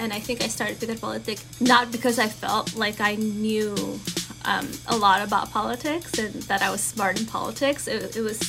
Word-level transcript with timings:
and 0.00 0.14
I 0.14 0.18
think 0.18 0.42
I 0.42 0.48
started 0.48 0.78
Pintar 0.78 0.98
Politik 0.98 1.38
not 1.60 1.92
because 1.92 2.18
I 2.18 2.26
felt 2.26 2.74
like 2.74 3.00
I 3.00 3.16
knew 3.16 3.74
um, 4.46 4.66
a 4.88 4.96
lot 4.96 5.20
about 5.22 5.50
politics 5.50 6.18
and 6.18 6.32
that 6.44 6.62
I 6.62 6.70
was 6.70 6.80
smart 6.80 7.20
in 7.20 7.26
politics. 7.26 7.86
It, 7.86 8.16
it, 8.16 8.22
was 8.22 8.40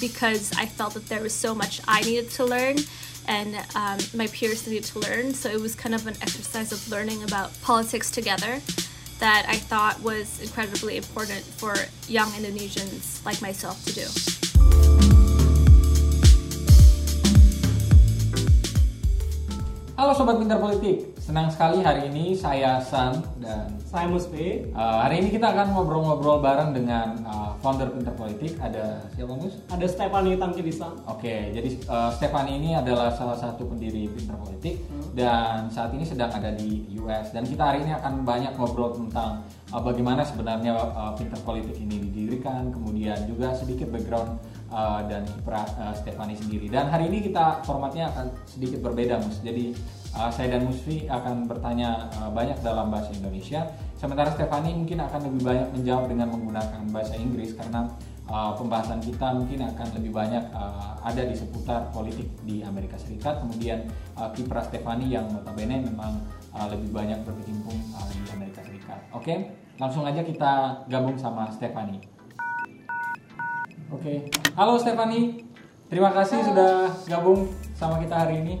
because 0.00 0.52
I 0.56 0.66
felt 0.66 0.94
that 0.94 1.06
there 1.06 1.20
was 1.20 1.34
so 1.34 1.52
much 1.52 1.80
I 1.88 2.00
needed 2.02 2.30
to 2.30 2.44
learn 2.44 2.76
and 3.26 3.56
um, 3.74 3.98
my 4.14 4.28
peers 4.28 4.66
needed 4.66 4.84
to 4.84 5.00
learn. 5.00 5.34
So 5.34 5.50
it 5.50 5.60
was 5.60 5.74
kind 5.74 5.94
of 5.94 6.06
an 6.06 6.14
exercise 6.22 6.70
of 6.70 6.88
learning 6.88 7.24
about 7.24 7.60
politics 7.60 8.10
together 8.12 8.60
that 9.18 9.44
I 9.48 9.56
thought 9.56 10.00
was 10.00 10.40
incredibly 10.40 10.96
important 10.96 11.42
for 11.42 11.74
young 12.08 12.30
Indonesians 12.30 13.24
like 13.26 13.42
myself 13.42 13.84
to 13.86 13.92
do. 13.92 15.19
Halo 20.00 20.16
Sobat 20.16 20.40
Pintar 20.40 20.56
Politik, 20.56 21.12
senang 21.20 21.52
sekali 21.52 21.84
hari 21.84 22.08
ini 22.08 22.32
saya 22.32 22.80
San 22.80 23.20
dan 23.36 23.68
saya 23.84 24.08
Musbi. 24.08 24.72
Uh, 24.72 24.96
hari 25.04 25.20
ini 25.20 25.28
kita 25.28 25.52
akan 25.52 25.76
ngobrol-ngobrol 25.76 26.40
bareng 26.40 26.72
dengan 26.72 27.20
uh, 27.28 27.52
founder 27.60 27.92
Pintar 27.92 28.16
Politik. 28.16 28.56
Ada 28.64 29.04
siapa 29.12 29.36
Mus? 29.36 29.60
Ada 29.68 29.84
Stefani 29.84 30.40
Tamkidisa. 30.40 30.88
Oke, 31.04 31.28
okay, 31.28 31.40
jadi 31.52 31.68
uh, 31.84 32.08
Stefani 32.16 32.56
ini 32.56 32.72
adalah 32.72 33.12
salah 33.12 33.36
satu 33.36 33.68
pendiri 33.68 34.08
Pintar 34.08 34.40
Politik 34.40 34.80
hmm. 34.88 35.12
dan 35.12 35.68
saat 35.68 35.92
ini 35.92 36.08
sedang 36.08 36.32
ada 36.32 36.48
di 36.48 36.88
US. 36.96 37.36
Dan 37.36 37.44
kita 37.44 37.60
hari 37.60 37.84
ini 37.84 37.92
akan 37.92 38.24
banyak 38.24 38.56
ngobrol 38.56 38.96
tentang 38.96 39.44
uh, 39.68 39.84
bagaimana 39.84 40.24
sebenarnya 40.24 40.80
uh, 40.80 41.12
Pintar 41.12 41.44
Politik 41.44 41.76
ini 41.76 42.08
didirikan, 42.08 42.72
kemudian 42.72 43.20
juga 43.28 43.52
sedikit 43.52 43.92
background 43.92 44.40
uh, 44.70 45.04
dan 45.06 45.26
kiprah 45.26 45.66
uh, 45.76 45.94
Stefani 45.94 46.34
sendiri. 46.38 46.70
Dan 46.70 46.88
hari 46.88 47.10
ini 47.10 47.30
kita 47.30 47.62
formatnya 47.66 48.08
akan 48.14 48.32
sedikit 48.46 48.80
berbeda, 48.80 49.20
Mus. 49.20 49.42
Jadi 49.42 49.74
uh, 50.16 50.30
saya 50.30 50.56
dan 50.58 50.66
Musfi 50.66 51.06
akan 51.10 51.46
bertanya 51.50 52.10
uh, 52.18 52.30
banyak 52.30 52.58
dalam 52.62 52.88
bahasa 52.88 53.12
Indonesia. 53.14 53.66
Sementara 53.98 54.32
Stefani 54.32 54.72
mungkin 54.72 54.96
akan 55.04 55.20
lebih 55.28 55.42
banyak 55.44 55.68
menjawab 55.76 56.04
dengan 56.08 56.32
menggunakan 56.32 56.80
bahasa 56.88 57.14
Inggris 57.20 57.52
karena 57.52 57.84
uh, 58.30 58.56
pembahasan 58.56 59.02
kita 59.04 59.36
mungkin 59.36 59.60
akan 59.60 59.88
lebih 60.00 60.12
banyak 60.14 60.44
uh, 60.56 60.96
ada 61.04 61.22
di 61.26 61.36
seputar 61.36 61.92
politik 61.92 62.30
di 62.46 62.64
Amerika 62.64 62.96
Serikat. 62.96 63.44
Kemudian 63.44 63.84
uh, 64.16 64.30
kiprah 64.32 64.64
Stefani 64.64 65.12
yang 65.12 65.28
notabene 65.28 65.84
memang 65.84 66.22
uh, 66.56 66.66
lebih 66.70 66.94
banyak 66.94 67.20
berkecimpung 67.26 67.76
uh, 67.92 68.08
di 68.08 68.24
Amerika 68.32 68.64
Serikat. 68.64 68.98
Oke, 69.12 69.24
okay? 69.26 69.38
langsung 69.76 70.06
aja 70.08 70.24
kita 70.24 70.84
gabung 70.88 71.18
sama 71.20 71.50
Stefani. 71.52 72.19
Oke, 73.90 74.06
okay. 74.06 74.18
halo 74.54 74.78
Stefani, 74.78 75.42
terima 75.90 76.14
kasih 76.14 76.38
halo. 76.38 76.46
sudah 76.54 76.74
gabung 77.10 77.50
sama 77.74 77.98
kita 77.98 78.22
hari 78.22 78.38
ini. 78.38 78.54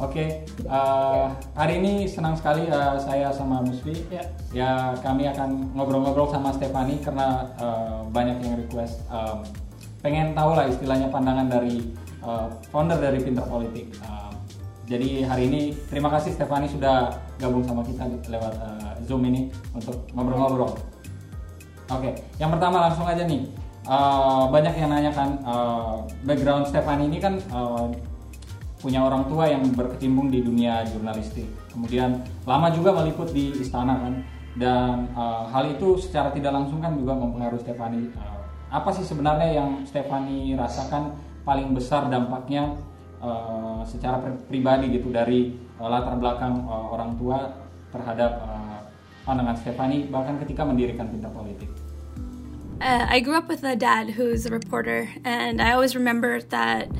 Oke, 0.00 0.08
okay. 0.08 0.28
uh, 0.72 0.72
eh, 0.72 1.26
hari 1.52 1.84
ini 1.84 2.08
senang 2.08 2.32
sekali 2.32 2.64
uh, 2.72 2.96
saya 2.96 3.28
sama 3.28 3.60
Musfi. 3.60 3.92
Ya. 4.08 4.24
ya, 4.56 4.70
kami 5.04 5.28
akan 5.28 5.76
ngobrol-ngobrol 5.76 6.32
sama 6.32 6.48
Stefani 6.56 6.96
karena 7.04 7.44
uh, 7.60 8.08
banyak 8.08 8.40
yang 8.40 8.56
request 8.56 9.04
um, 9.12 9.44
pengen 10.00 10.32
tahu 10.32 10.56
lah 10.56 10.64
istilahnya 10.64 11.12
pandangan 11.12 11.52
dari 11.52 11.92
uh, 12.24 12.48
founder 12.72 12.96
dari 12.96 13.20
Pinter 13.20 13.44
Politik. 13.44 13.92
Uh, 14.00 14.32
jadi 14.88 15.28
hari 15.28 15.52
ini 15.52 15.76
terima 15.92 16.08
kasih 16.08 16.32
Stefani 16.32 16.72
sudah 16.72 17.20
gabung 17.36 17.68
sama 17.68 17.84
kita 17.84 18.08
lewat 18.32 18.56
uh, 18.64 18.96
Zoom 19.04 19.28
ini 19.28 19.52
untuk 19.76 20.08
ngobrol-ngobrol. 20.16 20.72
Oke, 20.72 22.00
okay. 22.00 22.12
yang 22.40 22.48
pertama 22.48 22.88
langsung 22.88 23.04
aja 23.04 23.28
nih 23.28 23.60
uh, 23.86 24.46
banyak 24.50 24.74
yang 24.78 24.90
nanyakan 24.90 25.38
uh, 25.42 26.06
background 26.22 26.68
Stefani 26.68 27.10
ini 27.10 27.18
kan 27.18 27.38
uh, 27.50 27.90
punya 28.82 28.98
orang 29.06 29.30
tua 29.30 29.46
yang 29.46 29.62
berkecimpung 29.74 30.28
di 30.30 30.42
dunia 30.42 30.82
jurnalistik. 30.90 31.46
Kemudian 31.70 32.22
lama 32.42 32.68
juga 32.74 32.90
meliput 32.98 33.30
di 33.30 33.54
istana 33.62 33.94
kan. 33.98 34.14
Dan 34.52 35.08
uh, 35.16 35.48
hal 35.48 35.72
itu 35.72 35.96
secara 35.96 36.28
tidak 36.28 36.52
langsung 36.52 36.84
kan 36.84 36.92
juga 36.92 37.16
mempengaruhi 37.16 37.62
Stefani. 37.62 38.10
Uh, 38.12 38.42
apa 38.68 38.90
sih 38.92 39.06
sebenarnya 39.06 39.48
yang 39.62 39.70
Stefani 39.88 40.52
rasakan 40.58 41.16
paling 41.46 41.72
besar 41.72 42.10
dampaknya 42.12 42.76
uh, 43.22 43.80
secara 43.86 44.20
pribadi 44.50 44.92
gitu 44.92 45.08
dari 45.08 45.56
uh, 45.80 45.88
latar 45.88 46.18
belakang 46.18 46.66
uh, 46.68 46.92
orang 46.92 47.16
tua 47.16 47.38
terhadap 47.94 48.44
uh, 48.44 48.80
pandangan 49.24 49.56
Stefani 49.56 50.10
bahkan 50.10 50.36
ketika 50.42 50.66
mendirikan 50.66 51.08
Pintar 51.08 51.32
Politik? 51.32 51.91
Uh, 52.82 53.06
I 53.08 53.20
grew 53.20 53.36
up 53.36 53.46
with 53.46 53.62
a 53.62 53.76
dad 53.76 54.10
who's 54.10 54.44
a 54.44 54.50
reporter, 54.50 55.08
and 55.24 55.62
I 55.62 55.70
always 55.70 55.94
remember 55.94 56.42
that 56.42 56.90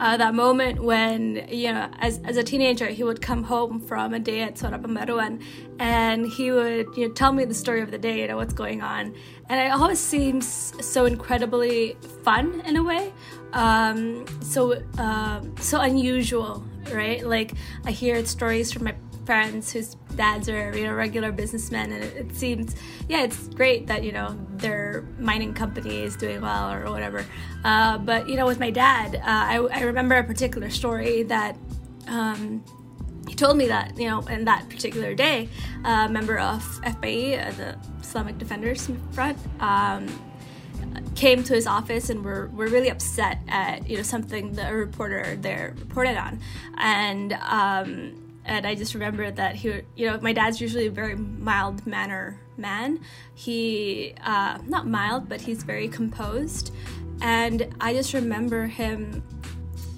uh, 0.00 0.16
that 0.16 0.34
moment 0.34 0.82
when 0.82 1.46
you 1.50 1.70
know 1.72 1.90
as, 1.98 2.20
as 2.24 2.38
a 2.38 2.42
teenager 2.42 2.86
he 2.86 3.04
would 3.04 3.20
come 3.20 3.44
home 3.44 3.78
from 3.78 4.14
a 4.14 4.18
day 4.18 4.40
at 4.40 4.54
Suara 4.54 4.80
Pembaruan 4.80 5.42
and 5.78 6.26
he 6.26 6.52
would 6.52 6.86
you 6.96 7.08
know 7.08 7.14
tell 7.14 7.32
me 7.32 7.44
the 7.44 7.54
story 7.54 7.82
of 7.82 7.90
the 7.90 7.98
day 7.98 8.22
you 8.22 8.28
know 8.28 8.36
what's 8.36 8.54
going 8.54 8.80
on. 8.80 9.14
And 9.50 9.60
it 9.60 9.72
always 9.72 9.98
seems 9.98 10.72
so 10.80 11.04
incredibly 11.04 11.98
fun 12.24 12.62
in 12.64 12.76
a 12.78 12.82
way. 12.82 13.12
Um, 13.52 14.24
so 14.40 14.82
uh, 14.96 15.42
so 15.60 15.82
unusual 15.82 16.64
right? 16.92 17.26
Like 17.26 17.52
I 17.84 17.90
hear 17.90 18.24
stories 18.26 18.72
from 18.72 18.84
my 18.84 18.94
friends 19.26 19.72
whose 19.72 19.96
dads 20.14 20.48
are 20.48 20.76
you 20.76 20.84
know 20.84 20.94
regular 20.94 21.32
businessmen 21.32 21.92
and 21.92 22.02
it, 22.02 22.16
it, 22.16 22.34
seems 22.34 22.74
yeah 23.08 23.22
it's 23.22 23.48
great 23.48 23.86
that 23.86 24.02
you 24.04 24.12
know 24.12 24.38
their 24.52 25.04
mining 25.18 25.52
company 25.52 26.02
is 26.02 26.16
doing 26.16 26.40
well 26.40 26.72
or 26.72 26.90
whatever. 26.90 27.26
Uh, 27.64 27.98
but 27.98 28.28
you 28.28 28.36
know 28.36 28.46
with 28.46 28.60
my 28.60 28.70
dad 28.70 29.16
uh, 29.16 29.20
I, 29.24 29.56
I, 29.56 29.80
remember 29.82 30.14
a 30.14 30.24
particular 30.24 30.70
story 30.70 31.24
that 31.24 31.56
um, 32.06 32.64
he 33.28 33.34
told 33.34 33.56
me 33.56 33.66
that 33.66 33.98
you 33.98 34.08
know 34.08 34.20
in 34.28 34.44
that 34.44 34.68
particular 34.68 35.14
day 35.14 35.48
a 35.84 36.08
member 36.08 36.38
of 36.38 36.62
FPI 36.82 37.48
uh, 37.48 37.52
the 37.52 37.78
Islamic 38.00 38.38
Defenders 38.38 38.88
Front 39.12 39.38
um, 39.60 40.06
came 41.16 41.42
to 41.42 41.54
his 41.54 41.66
office 41.66 42.10
and 42.10 42.24
were, 42.24 42.48
were 42.54 42.68
really 42.68 42.90
upset 42.90 43.38
at 43.48 43.88
you 43.88 43.96
know 43.96 44.02
something 44.02 44.52
the 44.52 44.72
reporter 44.72 45.36
there 45.36 45.74
reported 45.78 46.16
on. 46.16 46.38
And 46.76 47.32
um, 47.32 48.25
and 48.46 48.66
I 48.66 48.74
just 48.74 48.94
remember 48.94 49.30
that 49.30 49.56
he, 49.56 49.82
you 49.96 50.06
know, 50.06 50.18
my 50.20 50.32
dad's 50.32 50.60
usually 50.60 50.86
a 50.86 50.90
very 50.90 51.16
mild 51.16 51.86
manner 51.86 52.40
man. 52.56 53.00
He, 53.34 54.14
uh, 54.24 54.58
not 54.66 54.86
mild, 54.86 55.28
but 55.28 55.40
he's 55.40 55.62
very 55.62 55.88
composed, 55.88 56.72
and 57.20 57.74
I 57.80 57.92
just 57.92 58.14
remember 58.14 58.66
him 58.66 59.22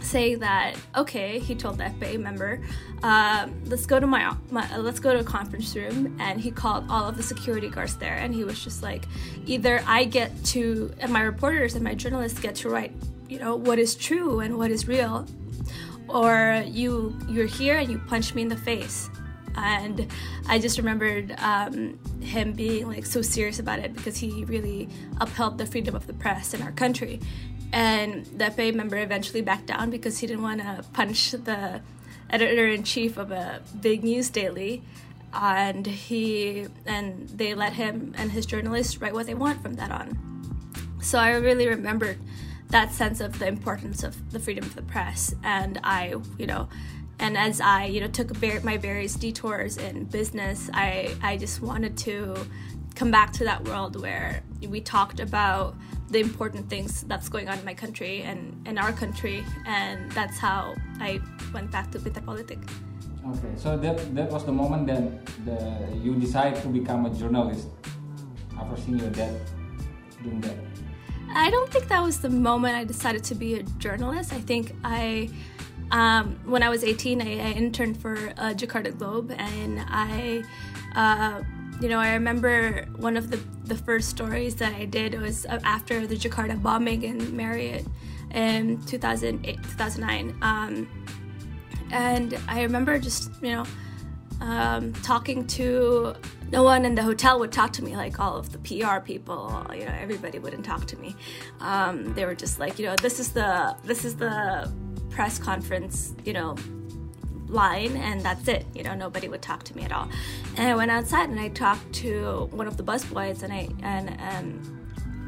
saying 0.00 0.38
that 0.38 0.74
okay 0.96 1.38
he 1.38 1.54
told 1.54 1.76
the 1.76 1.84
FPI 1.84 2.18
member 2.18 2.62
uh, 3.02 3.46
let's 3.66 3.84
go 3.84 4.00
to 4.00 4.06
my, 4.06 4.34
my 4.50 4.76
let's 4.78 5.00
go 5.00 5.12
to 5.12 5.20
a 5.20 5.24
conference 5.24 5.74
room. 5.76 6.16
And 6.18 6.40
he 6.40 6.50
called 6.50 6.86
all 6.88 7.08
of 7.08 7.16
the 7.16 7.22
security 7.22 7.68
guards 7.68 7.96
there. 7.96 8.14
And 8.14 8.34
he 8.34 8.42
was 8.42 8.62
just 8.62 8.82
like 8.82 9.04
either 9.48 9.82
i 9.86 10.04
get 10.04 10.44
to 10.44 10.92
and 10.98 11.12
my 11.12 11.22
reporters 11.22 11.74
and 11.74 11.82
my 11.82 11.94
journalists 11.94 12.38
get 12.38 12.54
to 12.54 12.68
write 12.68 12.92
you 13.28 13.38
know 13.38 13.56
what 13.56 13.78
is 13.78 13.94
true 13.94 14.40
and 14.40 14.58
what 14.58 14.70
is 14.70 14.86
real 14.86 15.26
or 16.08 16.62
you 16.66 17.18
you're 17.28 17.46
here 17.46 17.76
and 17.78 17.90
you 17.90 17.98
punch 17.98 18.34
me 18.34 18.42
in 18.42 18.48
the 18.48 18.56
face. 18.56 19.08
And 19.56 20.06
i 20.46 20.58
just 20.58 20.78
remembered 20.78 21.34
um, 21.38 21.98
him 22.20 22.52
being 22.52 22.86
like 22.86 23.04
so 23.04 23.22
serious 23.22 23.58
about 23.58 23.80
it 23.80 23.94
because 23.94 24.16
he 24.16 24.44
really 24.44 24.88
upheld 25.20 25.58
the 25.58 25.66
freedom 25.66 25.94
of 25.94 26.06
the 26.06 26.12
press 26.12 26.54
in 26.54 26.62
our 26.62 26.72
country. 26.72 27.20
And 27.72 28.24
the 28.26 28.50
FA 28.50 28.72
member 28.72 28.96
eventually 28.96 29.42
backed 29.42 29.66
down 29.66 29.90
because 29.90 30.18
he 30.18 30.26
didn't 30.26 30.42
want 30.42 30.60
to 30.60 30.84
punch 30.92 31.32
the 31.32 31.82
editor-in-chief 32.30 33.16
of 33.16 33.30
a 33.30 33.60
big 33.80 34.04
news 34.04 34.30
daily. 34.30 34.82
And 35.34 35.86
he 35.86 36.66
and 36.86 37.28
they 37.28 37.54
let 37.54 37.74
him 37.74 38.14
and 38.16 38.32
his 38.32 38.46
journalists 38.46 39.00
write 39.00 39.12
what 39.12 39.26
they 39.26 39.34
want 39.34 39.60
from 39.62 39.74
that 39.74 39.90
on. 39.90 40.16
So 41.02 41.18
i 41.18 41.30
really 41.32 41.68
remembered 41.68 42.18
that 42.68 42.92
sense 42.92 43.20
of 43.20 43.38
the 43.38 43.46
importance 43.46 44.02
of 44.02 44.30
the 44.30 44.38
freedom 44.38 44.64
of 44.64 44.74
the 44.74 44.82
press. 44.82 45.34
And 45.42 45.80
I, 45.82 46.14
you 46.38 46.46
know, 46.46 46.68
and 47.18 47.36
as 47.36 47.60
I, 47.60 47.86
you 47.86 48.00
know, 48.00 48.08
took 48.08 48.40
my 48.62 48.76
various 48.76 49.14
detours 49.14 49.76
in 49.76 50.04
business, 50.04 50.70
I, 50.72 51.14
I 51.22 51.36
just 51.36 51.60
wanted 51.60 51.96
to 51.98 52.36
come 52.94 53.10
back 53.10 53.32
to 53.32 53.44
that 53.44 53.64
world 53.64 54.00
where 54.00 54.42
we 54.68 54.80
talked 54.80 55.20
about 55.20 55.76
the 56.10 56.20
important 56.20 56.68
things 56.68 57.02
that's 57.02 57.28
going 57.28 57.48
on 57.48 57.58
in 57.58 57.64
my 57.64 57.74
country 57.74 58.22
and 58.22 58.66
in 58.66 58.78
our 58.78 58.92
country, 58.92 59.44
and 59.66 60.10
that's 60.12 60.38
how 60.38 60.74
I 61.00 61.20
went 61.52 61.70
back 61.70 61.90
to 61.92 61.98
Pintar 61.98 62.24
Politik. 62.24 62.62
Okay, 63.26 63.52
so 63.56 63.76
that 63.76 64.14
that 64.14 64.30
was 64.30 64.44
the 64.44 64.52
moment 64.52 64.86
that 64.86 65.26
the, 65.44 65.58
you 66.02 66.14
decided 66.14 66.62
to 66.62 66.68
become 66.68 67.04
a 67.04 67.10
journalist 67.10 67.68
after 68.58 68.76
seeing 68.80 68.98
your 68.98 69.10
dad 69.10 69.34
doing 70.22 70.40
that. 70.40 70.56
I 71.34 71.50
don't 71.50 71.70
think 71.70 71.88
that 71.88 72.02
was 72.02 72.20
the 72.20 72.30
moment 72.30 72.76
I 72.76 72.84
decided 72.84 73.24
to 73.24 73.34
be 73.34 73.54
a 73.54 73.62
journalist. 73.62 74.32
I 74.32 74.40
think 74.40 74.74
I, 74.84 75.30
um, 75.90 76.38
when 76.44 76.62
I 76.62 76.68
was 76.68 76.84
18, 76.84 77.20
I, 77.20 77.24
I, 77.24 77.52
interned 77.52 78.00
for 78.00 78.16
uh, 78.36 78.54
Jakarta 78.54 78.96
Globe, 78.96 79.32
and 79.36 79.80
I, 79.88 80.42
uh, 80.94 81.42
you 81.80 81.88
know, 81.88 81.98
I 81.98 82.14
remember 82.14 82.86
one 82.96 83.16
of 83.16 83.30
the, 83.30 83.36
the 83.64 83.74
first 83.74 84.08
stories 84.08 84.54
that 84.56 84.74
I 84.74 84.84
did 84.84 85.20
was 85.20 85.44
after 85.46 86.06
the 86.06 86.16
Jakarta 86.16 86.60
bombing 86.60 87.02
in 87.02 87.36
Marriott 87.36 87.86
in 88.32 88.82
2008, 88.86 89.56
2009. 89.56 90.36
Um, 90.42 90.88
and 91.90 92.38
I 92.48 92.62
remember 92.62 92.98
just, 92.98 93.30
you 93.42 93.52
know, 93.52 93.64
um, 94.40 94.92
talking 94.94 95.46
to 95.48 96.14
no 96.50 96.62
one 96.62 96.84
in 96.84 96.94
the 96.94 97.02
hotel 97.02 97.38
would 97.40 97.52
talk 97.52 97.72
to 97.74 97.84
me 97.84 97.96
like 97.96 98.18
all 98.20 98.36
of 98.36 98.52
the 98.52 98.58
PR 98.58 99.00
people 99.00 99.66
you 99.72 99.84
know 99.84 99.94
everybody 100.00 100.38
wouldn't 100.38 100.64
talk 100.64 100.86
to 100.86 100.96
me. 100.98 101.14
Um, 101.60 102.14
they 102.14 102.24
were 102.24 102.34
just 102.34 102.58
like 102.58 102.78
you 102.78 102.86
know 102.86 102.96
this 102.96 103.20
is 103.20 103.32
the 103.32 103.76
this 103.84 104.04
is 104.04 104.16
the 104.16 104.70
press 105.10 105.38
conference 105.38 106.14
you 106.24 106.32
know 106.32 106.56
line 107.48 107.96
and 107.96 108.20
that's 108.20 108.46
it. 108.48 108.66
You 108.74 108.82
know 108.82 108.94
nobody 108.94 109.28
would 109.28 109.42
talk 109.42 109.64
to 109.64 109.76
me 109.76 109.84
at 109.84 109.92
all. 109.92 110.08
And 110.56 110.68
I 110.68 110.74
went 110.74 110.90
outside 110.90 111.28
and 111.28 111.40
I 111.40 111.48
talked 111.48 111.92
to 111.94 112.48
one 112.50 112.66
of 112.66 112.76
the 112.76 112.84
busboys 112.84 113.42
and 113.42 113.52
I 113.52 113.68
and 113.82 114.20
um, 114.20 114.78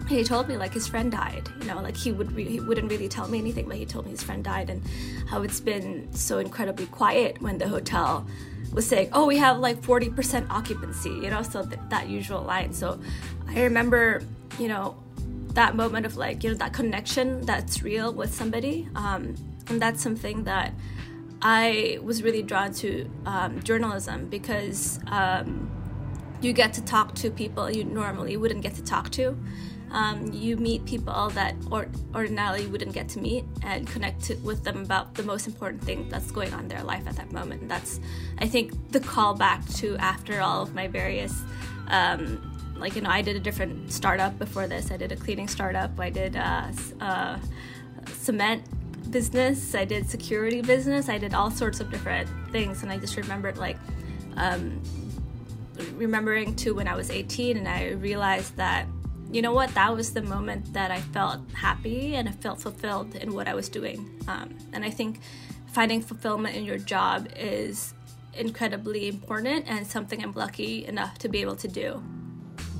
he 0.08 0.24
told 0.24 0.48
me 0.48 0.56
like 0.56 0.74
his 0.74 0.88
friend 0.88 1.12
died 1.12 1.48
you 1.60 1.66
know 1.66 1.80
like 1.80 1.96
he 1.96 2.10
would 2.10 2.32
re- 2.32 2.48
he 2.48 2.58
wouldn't 2.58 2.90
really 2.90 3.08
tell 3.08 3.28
me 3.28 3.38
anything 3.38 3.68
but 3.68 3.76
he 3.76 3.86
told 3.86 4.06
me 4.06 4.10
his 4.10 4.22
friend 4.22 4.42
died 4.42 4.68
and 4.68 4.82
how 5.28 5.42
it's 5.42 5.60
been 5.60 6.12
so 6.12 6.38
incredibly 6.38 6.86
quiet 6.86 7.40
when 7.40 7.58
the 7.58 7.68
hotel 7.68 8.26
was 8.72 8.86
saying 8.86 9.08
oh 9.12 9.26
we 9.26 9.36
have 9.36 9.58
like 9.58 9.80
40% 9.80 10.48
occupancy 10.50 11.10
you 11.10 11.30
know 11.30 11.42
so 11.42 11.64
th- 11.64 11.80
that 11.88 12.08
usual 12.08 12.42
line. 12.42 12.72
So 12.72 13.00
i 13.48 13.62
remember 13.62 14.22
you 14.58 14.68
know 14.68 14.96
that 15.54 15.74
moment 15.74 16.06
of 16.06 16.16
like 16.16 16.44
you 16.44 16.50
know 16.50 16.56
that 16.56 16.72
connection 16.72 17.40
that's 17.42 17.82
real 17.82 18.12
with 18.12 18.32
somebody 18.34 18.88
um, 18.94 19.34
and 19.68 19.80
that's 19.82 20.02
something 20.02 20.44
that 20.44 20.72
i 21.42 21.98
was 22.02 22.22
really 22.22 22.42
drawn 22.42 22.72
to 22.72 23.10
um, 23.26 23.60
journalism 23.62 24.28
because 24.28 25.00
um, 25.08 25.70
you 26.40 26.52
get 26.52 26.72
to 26.72 26.84
talk 26.84 27.14
to 27.14 27.30
people 27.30 27.70
you 27.70 27.84
normally 27.84 28.36
wouldn't 28.36 28.62
get 28.62 28.74
to 28.74 28.82
talk 28.82 29.10
to 29.10 29.36
um, 29.92 30.32
you 30.32 30.56
meet 30.56 30.84
people 30.84 31.30
that 31.30 31.54
or, 31.70 31.88
ordinarily 32.14 32.62
you 32.62 32.68
wouldn't 32.68 32.92
get 32.92 33.08
to 33.10 33.18
meet 33.18 33.44
and 33.62 33.86
connect 33.86 34.22
to, 34.24 34.34
with 34.36 34.62
them 34.62 34.82
about 34.82 35.14
the 35.14 35.22
most 35.22 35.46
important 35.46 35.82
thing 35.82 36.08
that's 36.08 36.30
going 36.30 36.52
on 36.54 36.60
in 36.60 36.68
their 36.68 36.82
life 36.82 37.06
at 37.06 37.16
that 37.16 37.32
moment. 37.32 37.62
And 37.62 37.70
that's, 37.70 37.98
I 38.38 38.46
think, 38.46 38.92
the 38.92 39.00
callback 39.00 39.78
to 39.78 39.96
after 39.96 40.40
all 40.40 40.62
of 40.62 40.74
my 40.74 40.86
various. 40.86 41.42
Um, 41.88 42.46
like 42.76 42.94
you 42.94 43.02
know, 43.02 43.10
I 43.10 43.20
did 43.20 43.36
a 43.36 43.40
different 43.40 43.92
startup 43.92 44.38
before 44.38 44.66
this. 44.66 44.90
I 44.90 44.96
did 44.96 45.12
a 45.12 45.16
cleaning 45.16 45.48
startup. 45.48 45.98
I 45.98 46.08
did 46.08 46.36
uh, 46.36 46.68
uh, 47.00 47.38
cement 48.08 48.64
business. 49.10 49.74
I 49.74 49.84
did 49.84 50.08
security 50.08 50.62
business. 50.62 51.08
I 51.08 51.18
did 51.18 51.34
all 51.34 51.50
sorts 51.50 51.80
of 51.80 51.90
different 51.90 52.28
things, 52.52 52.82
and 52.82 52.90
I 52.90 52.96
just 52.96 53.16
remembered 53.16 53.58
like 53.58 53.76
um, 54.36 54.80
remembering 55.94 56.54
to 56.56 56.74
when 56.74 56.88
I 56.88 56.94
was 56.94 57.10
18, 57.10 57.56
and 57.56 57.68
I 57.68 57.90
realized 57.90 58.56
that 58.56 58.86
you 59.32 59.42
know 59.42 59.52
what? 59.52 59.74
That 59.74 59.94
was 59.96 60.12
the 60.12 60.22
moment 60.22 60.72
that 60.72 60.90
I 60.90 61.00
felt 61.00 61.40
happy 61.52 62.16
and 62.16 62.28
I 62.28 62.32
felt 62.32 62.60
fulfilled 62.60 63.14
in 63.14 63.32
what 63.32 63.46
I 63.46 63.54
was 63.54 63.68
doing. 63.68 64.10
Um, 64.26 64.56
and 64.72 64.84
I 64.84 64.90
think 64.90 65.20
finding 65.68 66.02
fulfillment 66.02 66.56
in 66.56 66.64
your 66.64 66.78
job 66.78 67.28
is 67.36 67.94
incredibly 68.34 69.08
important 69.08 69.66
and 69.68 69.86
something 69.86 70.22
I'm 70.22 70.32
lucky 70.32 70.84
enough 70.86 71.18
to 71.18 71.28
be 71.28 71.40
able 71.40 71.56
to 71.56 71.68
do. 71.68 72.02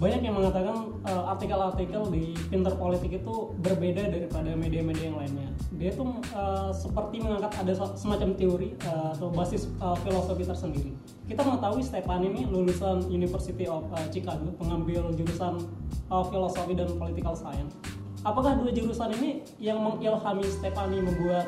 Banyak 0.00 0.24
yang 0.24 0.32
mengatakan 0.32 0.96
uh, 1.04 1.28
artikel-artikel 1.36 2.08
di 2.08 2.32
Pinter 2.48 2.72
Politik 2.72 3.20
itu 3.20 3.52
berbeda 3.60 4.08
daripada 4.08 4.56
media-media 4.56 5.12
yang 5.12 5.20
lainnya. 5.20 5.48
Dia 5.76 5.92
tuh 5.92 6.24
uh, 6.32 6.72
seperti 6.72 7.20
mengangkat 7.20 7.52
ada 7.60 7.72
semacam 7.92 8.32
teori 8.32 8.72
uh, 8.88 9.12
atau 9.12 9.28
basis 9.28 9.68
uh, 9.84 9.92
filosofi 10.00 10.48
tersendiri. 10.48 10.96
Kita 11.28 11.44
mengetahui 11.44 11.84
Stepan 11.84 12.24
ini 12.24 12.48
lulusan 12.48 13.12
University 13.12 13.68
of 13.68 13.84
uh, 13.92 14.08
Chicago, 14.08 14.48
pengambil 14.56 15.12
jurusan 15.12 15.68
uh, 16.08 16.24
filosofi 16.24 16.72
dan 16.72 16.88
political 16.96 17.36
science. 17.36 17.76
Apakah 18.24 18.56
dua 18.56 18.72
jurusan 18.72 19.12
ini 19.20 19.44
yang 19.60 19.84
mengilhami 19.84 20.48
Stepani 20.48 21.04
membuat 21.04 21.44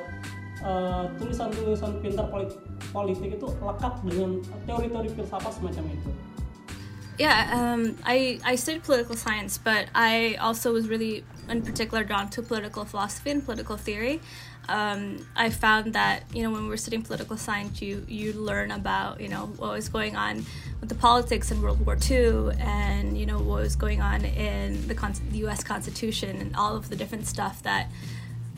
tulisan-tulisan 1.19 1.91
uh, 1.91 1.99
pintar 1.99 2.29
politik, 2.31 2.61
politik 2.95 3.31
itu 3.35 3.49
lekat 3.65 3.99
dengan 4.07 4.39
teori-teori 4.69 5.09
filsafat 5.11 5.57
semacam 5.57 5.89
itu? 5.91 6.13
Yeah, 7.23 7.51
um, 7.53 7.97
I, 8.05 8.41
I 8.45 8.57
studied 8.57 8.83
political 8.83 9.15
science, 9.15 9.57
but 9.57 9.87
I 9.95 10.35
also 10.41 10.73
was 10.73 10.89
really, 10.89 11.23
in 11.49 11.63
particular, 11.63 12.03
drawn 12.03 12.29
to 12.31 12.43
political 12.43 12.85
philosophy 12.85 13.31
and 13.31 13.45
political 13.45 13.77
theory. 13.77 14.21
Um, 14.69 15.25
I 15.37 15.51
found 15.51 15.93
that 15.93 16.25
you 16.35 16.43
know 16.43 16.51
when 16.51 16.65
we 16.65 16.69
were 16.69 16.77
studying 16.77 17.03
political 17.03 17.37
science, 17.37 17.81
you 17.81 18.05
you 18.09 18.33
learn 18.33 18.73
about 18.73 19.21
you 19.21 19.29
know 19.29 19.53
what 19.57 19.71
was 19.71 19.89
going 19.89 20.17
on 20.17 20.45
with 20.81 20.89
the 20.89 20.97
politics 20.97 21.53
in 21.53 21.63
World 21.63 21.87
War 21.87 21.97
II, 22.11 22.57
and 22.59 23.17
you 23.17 23.27
know 23.27 23.39
what 23.39 23.63
was 23.63 23.77
going 23.77 24.01
on 24.01 24.25
in 24.25 24.89
the, 24.89 24.95
Con- 24.95 25.15
the 25.31 25.39
U.S. 25.47 25.63
Constitution, 25.63 26.41
and 26.41 26.57
all 26.57 26.75
of 26.75 26.89
the 26.89 26.97
different 26.97 27.29
stuff 27.29 27.63
that 27.63 27.89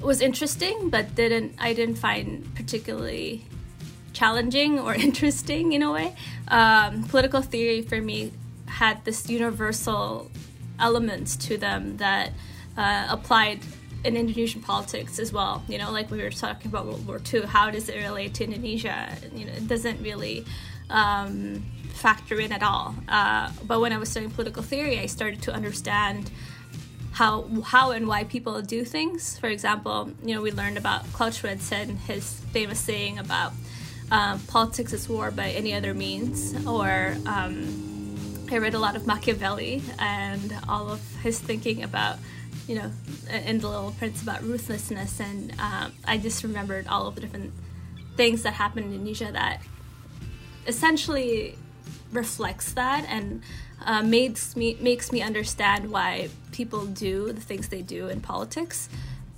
was 0.00 0.22
interesting, 0.22 0.88
but 0.88 1.14
didn't 1.14 1.54
I 1.58 1.74
didn't 1.74 1.96
find 1.96 2.54
particularly 2.54 3.44
challenging 4.14 4.78
or 4.78 4.94
interesting 5.08 5.74
in 5.74 5.82
a 5.82 5.92
way. 5.92 6.16
Um, 6.48 7.04
political 7.04 7.42
theory 7.42 7.82
for 7.82 8.00
me 8.00 8.32
had 8.74 9.04
this 9.04 9.28
universal 9.28 10.30
elements 10.78 11.36
to 11.36 11.56
them 11.56 11.96
that 11.98 12.32
uh, 12.76 13.06
applied 13.08 13.60
in 14.04 14.16
Indonesian 14.16 14.60
politics 14.60 15.18
as 15.18 15.32
well. 15.32 15.62
You 15.68 15.78
know, 15.78 15.90
like 15.92 16.10
we 16.10 16.20
were 16.22 16.30
talking 16.30 16.70
about 16.70 16.86
World 16.86 17.06
War 17.06 17.20
II, 17.32 17.42
how 17.42 17.70
does 17.70 17.88
it 17.88 17.96
relate 18.02 18.34
to 18.34 18.44
Indonesia? 18.44 19.16
You 19.32 19.46
know, 19.46 19.52
it 19.52 19.68
doesn't 19.68 20.02
really 20.02 20.44
um, 20.90 21.64
factor 21.92 22.40
in 22.40 22.52
at 22.52 22.62
all. 22.62 22.94
Uh, 23.08 23.50
but 23.64 23.80
when 23.80 23.92
I 23.92 23.98
was 23.98 24.10
studying 24.10 24.32
political 24.32 24.62
theory, 24.62 24.98
I 24.98 25.06
started 25.06 25.40
to 25.42 25.52
understand 25.52 26.30
how 27.12 27.46
how 27.64 27.92
and 27.92 28.08
why 28.08 28.24
people 28.24 28.60
do 28.60 28.84
things. 28.84 29.38
For 29.38 29.46
example, 29.46 30.10
you 30.24 30.34
know, 30.34 30.42
we 30.42 30.50
learned 30.50 30.78
about 30.78 31.04
Clausewitz 31.12 31.70
and 31.70 31.96
his 32.00 32.40
famous 32.52 32.80
saying 32.80 33.20
about 33.20 33.52
um, 34.10 34.40
politics 34.48 34.92
is 34.92 35.08
war 35.08 35.30
by 35.30 35.50
any 35.50 35.72
other 35.72 35.94
means, 35.94 36.54
or 36.66 37.16
um, 37.26 37.93
I 38.50 38.58
read 38.58 38.74
a 38.74 38.78
lot 38.78 38.94
of 38.94 39.06
Machiavelli 39.06 39.82
and 39.98 40.54
all 40.68 40.90
of 40.90 41.00
his 41.22 41.38
thinking 41.38 41.82
about, 41.82 42.18
you 42.68 42.76
know, 42.76 42.90
in 43.44 43.58
The 43.58 43.68
Little 43.68 43.92
Prince 43.92 44.22
about 44.22 44.42
ruthlessness. 44.42 45.18
And 45.20 45.52
um, 45.58 45.92
I 46.04 46.18
just 46.18 46.42
remembered 46.42 46.86
all 46.86 47.06
of 47.06 47.14
the 47.14 47.20
different 47.22 47.52
things 48.16 48.42
that 48.42 48.54
happened 48.54 48.86
in 48.86 48.92
Indonesia 48.92 49.30
that 49.32 49.60
essentially 50.66 51.56
reflects 52.12 52.72
that 52.74 53.04
and 53.08 53.42
uh, 53.84 54.02
makes 54.02 54.56
me 54.56 54.78
makes 54.80 55.10
me 55.10 55.20
understand 55.20 55.90
why 55.90 56.28
people 56.52 56.86
do 56.86 57.32
the 57.32 57.40
things 57.40 57.68
they 57.68 57.82
do 57.82 58.08
in 58.08 58.20
politics. 58.20 58.88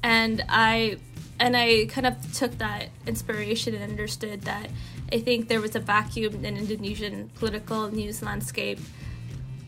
And 0.02 0.44
I 0.48 0.98
and 1.38 1.56
I 1.56 1.86
kind 1.86 2.06
of 2.06 2.32
took 2.32 2.58
that 2.58 2.88
inspiration 3.06 3.74
and 3.74 3.82
understood 3.82 4.42
that 4.42 4.70
I 5.12 5.18
think 5.18 5.48
there 5.48 5.60
was 5.60 5.76
a 5.76 5.80
vacuum 5.80 6.44
in 6.44 6.56
Indonesian 6.56 7.30
political 7.34 7.88
news 7.90 8.22
landscape, 8.22 8.80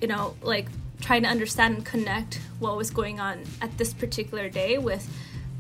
you 0.01 0.09
know, 0.09 0.35
like 0.43 0.69
trying 1.01 1.23
to 1.23 1.29
understand 1.29 1.77
and 1.77 1.87
connect 1.87 2.41
what 2.59 2.77
was 2.77 2.91
going 2.91 3.21
on 3.21 3.45
at 3.61 3.77
this 3.79 3.93
particular 3.93 4.49
day 4.49 4.79
with 4.79 5.09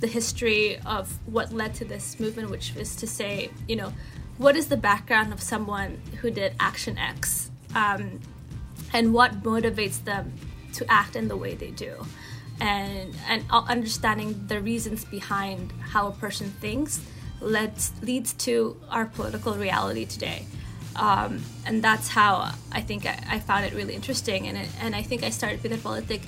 the 0.01 0.07
history 0.07 0.79
of 0.87 1.19
what 1.27 1.53
led 1.53 1.75
to 1.75 1.85
this 1.85 2.19
movement, 2.19 2.51
which 2.51 2.75
is 2.77 2.97
to 2.97 3.07
say, 3.07 3.51
you 3.67 3.77
know, 3.77 3.93
what 4.39 4.57
is 4.57 4.69
the 4.69 4.77
background 4.77 5.33
of 5.33 5.43
someone 5.43 6.01
who 6.21 6.31
did 6.31 6.55
action 6.59 6.97
X 6.97 7.51
um, 7.75 8.21
and 8.93 9.13
what 9.13 9.43
motivates 9.43 10.03
them 10.05 10.33
to 10.75 10.91
act 10.91 11.17
in 11.17 11.29
the 11.29 11.37
way 11.37 11.55
they 11.55 11.71
do 11.71 11.95
and 12.61 13.15
and 13.29 13.45
understanding 13.51 14.47
the 14.49 14.61
reasons 14.61 15.05
behind 15.05 15.73
how 15.81 16.09
a 16.09 16.13
person 16.13 16.51
thinks 16.61 17.01
leads 17.41 17.93
leads 18.03 18.33
to 18.35 18.77
our 18.91 19.07
political 19.07 19.55
reality 19.55 20.05
today. 20.05 20.47
Um, 20.97 21.43
and 21.65 21.83
that's 21.83 22.09
how 22.09 22.51
I 22.73 22.81
think 22.81 23.07
I, 23.07 23.23
I, 23.31 23.39
found 23.39 23.65
it 23.65 23.73
really 23.73 23.95
interesting. 23.95 24.49
And 24.49 24.59
it, 24.59 24.69
and 24.81 24.97
I 24.97 25.03
think 25.03 25.23
I 25.23 25.31
started 25.31 25.63
Pinter 25.63 25.77
Politik 25.77 26.23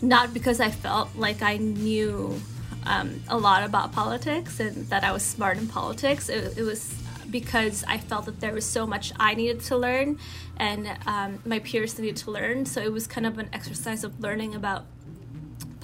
not 0.00 0.32
because 0.32 0.60
I 0.60 0.70
felt 0.70 1.16
like 1.16 1.42
I 1.42 1.56
knew 1.56 2.40
um, 2.86 3.20
a 3.28 3.36
lot 3.36 3.64
about 3.64 3.92
politics 3.92 4.60
and 4.60 4.86
that 4.90 5.02
I 5.02 5.12
was 5.12 5.22
smart 5.22 5.58
in 5.58 5.66
politics. 5.66 6.28
It, 6.28 6.58
it, 6.58 6.62
was 6.62 6.94
because 7.30 7.82
I 7.88 7.98
felt 7.98 8.26
that 8.26 8.40
there 8.40 8.52
was 8.52 8.66
so 8.66 8.86
much 8.86 9.12
I 9.18 9.34
needed 9.34 9.60
to 9.62 9.76
learn 9.76 10.18
and 10.56 10.96
um, 11.06 11.40
my 11.44 11.58
peers 11.58 11.98
needed 11.98 12.16
to 12.18 12.30
learn. 12.30 12.66
So 12.66 12.80
it 12.80 12.92
was 12.92 13.06
kind 13.06 13.26
of 13.26 13.38
an 13.38 13.48
exercise 13.52 14.04
of 14.04 14.20
learning 14.20 14.54
about 14.54 14.84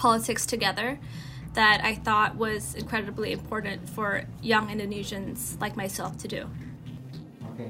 politics 0.01 0.49
together 0.49 0.97
that 1.53 1.85
I 1.85 1.95
thought 1.95 2.41
was 2.41 2.75
incredibly 2.75 3.37
important 3.37 3.85
for 3.85 4.25
young 4.41 4.73
Indonesians 4.73 5.61
like 5.61 5.77
myself 5.77 6.17
to 6.25 6.27
do. 6.29 6.49
Okay. 7.53 7.69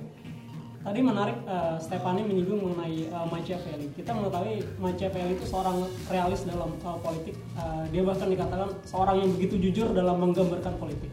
Tadi 0.81 1.01
menarik 1.03 1.37
uh, 1.45 1.77
Stefani 1.77 2.25
menyinggung 2.25 2.61
mengenai 2.63 3.11
uh, 3.13 3.27
Machiavelli. 3.29 3.93
Kita 3.99 4.15
mengetahui 4.17 4.65
Machiavelli 4.81 5.37
itu 5.37 5.45
seorang 5.45 5.85
realis 6.09 6.41
dalam 6.47 6.73
uh, 6.87 6.97
politik. 7.03 7.37
Uh, 7.59 7.85
dia 7.91 8.01
bahkan 8.07 8.31
dikatakan 8.31 8.69
seorang 8.87 9.27
yang 9.27 9.31
begitu 9.37 9.61
jujur 9.61 9.93
dalam 9.93 10.23
menggambarkan 10.23 10.77
politik. 10.81 11.11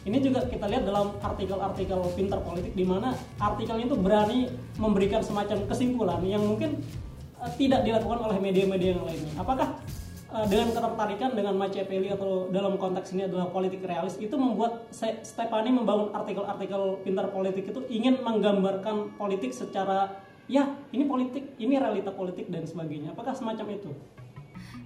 Ini 0.00 0.16
juga 0.24 0.48
kita 0.48 0.64
lihat 0.64 0.88
dalam 0.88 1.12
artikel-artikel 1.20 2.00
pintar 2.16 2.40
politik 2.40 2.72
di 2.72 2.88
mana 2.88 3.12
artikelnya 3.36 3.92
itu 3.92 3.96
berani 4.00 4.48
memberikan 4.80 5.20
semacam 5.20 5.68
kesimpulan 5.68 6.24
yang 6.24 6.40
mungkin 6.40 6.80
uh, 7.36 7.50
tidak 7.60 7.84
dilakukan 7.84 8.24
oleh 8.24 8.40
media-media 8.40 8.96
yang 8.96 9.04
lainnya. 9.04 9.32
Apakah 9.36 9.76
uh, 10.32 10.46
dengan 10.46 10.70
ketertarikan 10.70 11.30
dengan 11.34 11.54
Machiavelli 11.58 12.08
atau 12.10 12.48
dalam 12.50 12.78
konteks 12.78 13.12
ini 13.14 13.26
adalah 13.26 13.50
politik 13.50 13.82
realis 13.82 14.16
itu 14.18 14.34
membuat 14.34 14.88
Stefani 14.94 15.74
membangun 15.74 16.14
artikel-artikel 16.14 17.02
pintar 17.02 17.30
politik 17.34 17.70
itu 17.70 17.80
ingin 17.90 18.22
menggambarkan 18.22 19.14
politik 19.18 19.50
secara 19.54 20.22
ya 20.50 20.74
ini 20.90 21.06
politik, 21.06 21.54
ini 21.62 21.78
realita 21.78 22.10
politik 22.10 22.50
dan 22.50 22.66
sebagainya. 22.66 23.14
Apakah 23.14 23.34
semacam 23.34 23.78
itu? 23.78 23.90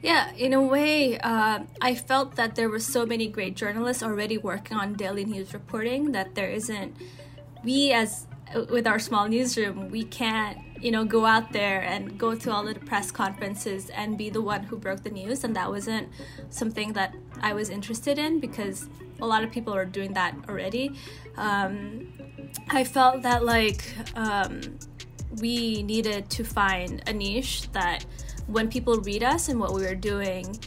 Yeah, 0.04 0.36
in 0.36 0.52
a 0.52 0.60
way, 0.60 1.16
uh, 1.16 1.64
I 1.80 1.96
felt 1.96 2.36
that 2.36 2.60
there 2.60 2.68
were 2.68 2.82
so 2.82 3.08
many 3.08 3.24
great 3.24 3.56
journalists 3.56 4.04
already 4.04 4.36
working 4.36 4.76
on 4.76 5.00
daily 5.00 5.24
news 5.24 5.56
reporting 5.56 6.12
that 6.12 6.36
there 6.36 6.52
isn't. 6.52 6.92
We, 7.64 7.96
as 7.96 8.28
with 8.68 8.86
our 8.86 9.00
small 9.00 9.28
newsroom, 9.32 9.88
we 9.88 10.04
can't, 10.04 10.60
you 10.84 10.90
know, 10.90 11.02
go 11.02 11.24
out 11.24 11.50
there 11.50 11.80
and 11.80 12.18
go 12.18 12.34
to 12.34 12.52
all 12.52 12.62
the 12.62 12.74
press 12.74 13.10
conferences 13.10 13.88
and 13.88 14.18
be 14.18 14.28
the 14.28 14.42
one 14.42 14.62
who 14.64 14.76
broke 14.76 15.02
the 15.02 15.08
news. 15.08 15.42
And 15.42 15.56
that 15.56 15.70
wasn't 15.70 16.10
something 16.50 16.92
that 16.92 17.14
I 17.40 17.54
was 17.54 17.70
interested 17.70 18.18
in 18.18 18.38
because 18.38 18.86
a 19.22 19.26
lot 19.26 19.42
of 19.42 19.50
people 19.50 19.74
are 19.74 19.86
doing 19.86 20.12
that 20.12 20.34
already. 20.46 20.92
Um, 21.38 22.12
I 22.68 22.84
felt 22.84 23.22
that 23.22 23.46
like 23.46 23.82
um, 24.14 24.60
we 25.40 25.82
needed 25.84 26.28
to 26.28 26.44
find 26.44 27.02
a 27.06 27.14
niche 27.14 27.72
that 27.72 28.04
when 28.46 28.68
people 28.68 29.00
read 29.00 29.22
us 29.22 29.48
and 29.48 29.58
what 29.58 29.72
we 29.72 29.84
were 29.84 29.94
doing, 29.94 30.58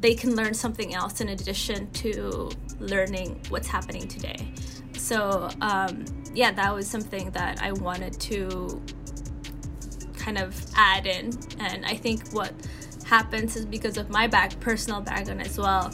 they 0.00 0.14
can 0.14 0.36
learn 0.36 0.52
something 0.52 0.92
else 0.92 1.22
in 1.22 1.30
addition 1.30 1.90
to 1.92 2.50
learning 2.78 3.40
what's 3.48 3.68
happening 3.68 4.06
today. 4.06 4.52
So, 4.98 5.48
um, 5.62 6.04
yeah, 6.34 6.52
that 6.52 6.74
was 6.74 6.86
something 6.86 7.30
that 7.30 7.62
I 7.62 7.72
wanted 7.72 8.20
to 8.20 8.82
kind 10.22 10.38
of 10.38 10.64
add 10.76 11.06
in. 11.06 11.38
And 11.58 11.84
I 11.84 11.96
think 11.96 12.30
what 12.30 12.52
happens 13.04 13.56
is 13.56 13.66
because 13.66 13.96
of 13.96 14.08
my 14.10 14.26
back 14.26 14.58
personal 14.60 15.00
background 15.00 15.42
as 15.42 15.58
well 15.58 15.92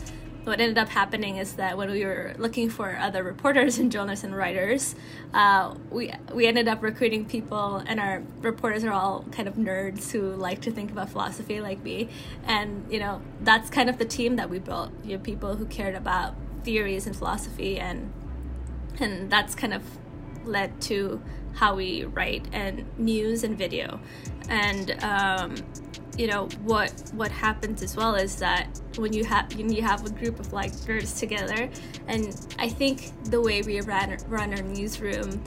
what 0.49 0.61
ended 0.61 0.78
up 0.78 0.88
happening 0.88 1.37
is 1.37 1.54
that 1.54 1.76
when 1.76 1.90
we 1.90 2.04
were 2.04 2.35
looking 2.38 2.70
for 2.70 2.97
other 2.97 3.23
reporters 3.23 3.78
and 3.78 3.92
journalists 3.92 4.25
and 4.25 4.35
writers, 4.35 4.94
uh, 5.35 5.75
we 5.90 6.12
we 6.32 6.47
ended 6.47 6.66
up 6.66 6.82
recruiting 6.82 7.25
people, 7.25 7.76
and 7.87 8.00
our 8.00 8.23
reporters 8.40 8.82
are 8.82 8.92
all 8.92 9.25
kind 9.30 9.47
of 9.47 9.54
nerds 9.54 10.11
who 10.11 10.32
like 10.35 10.62
to 10.62 10.73
think 10.73 10.90
about 10.90 11.11
philosophy 11.11 11.61
like 11.61 11.82
me, 11.82 12.08
and 12.44 12.87
you 12.90 12.99
know 12.99 13.20
that's 13.42 13.70
kind 13.70 13.88
of 13.88 13.99
the 13.99 14.04
team 14.04 14.37
that 14.37 14.50
we 14.50 14.58
built. 14.58 14.90
You 15.04 15.16
know, 15.16 15.23
people 15.23 15.54
who 15.54 15.66
cared 15.66 15.94
about 15.94 16.35
theories 16.64 17.06
and 17.06 17.14
philosophy, 17.14 17.78
and 17.78 18.12
and 18.99 19.30
that's 19.30 19.54
kind 19.54 19.75
of 19.75 19.82
led 20.44 20.80
to 20.80 21.23
how 21.59 21.75
we 21.75 22.05
write 22.05 22.47
and 22.53 22.85
news 22.99 23.45
and 23.45 23.59
video, 23.59 24.00
and. 24.49 25.03
Um, 25.03 25.57
you 26.17 26.27
know 26.27 26.49
what 26.65 26.91
what 27.12 27.31
happens 27.31 27.81
as 27.81 27.95
well 27.95 28.17
is 28.17 28.35
that 28.37 28.67
when 28.97 29.12
you 29.12 29.25
have 29.25 29.55
when 29.55 29.73
you 29.73 29.83
have 29.83 30.05
a 30.05 30.11
group 30.11 30.41
of 30.41 30.53
like 30.53 30.73
nerds 30.73 31.17
together 31.17 31.71
and 32.09 32.55
i 32.59 32.69
think 32.69 33.12
the 33.27 33.41
way 33.41 33.62
we 33.62 33.81
run 33.83 34.17
run 34.27 34.53
our 34.53 34.62
newsroom 34.62 35.41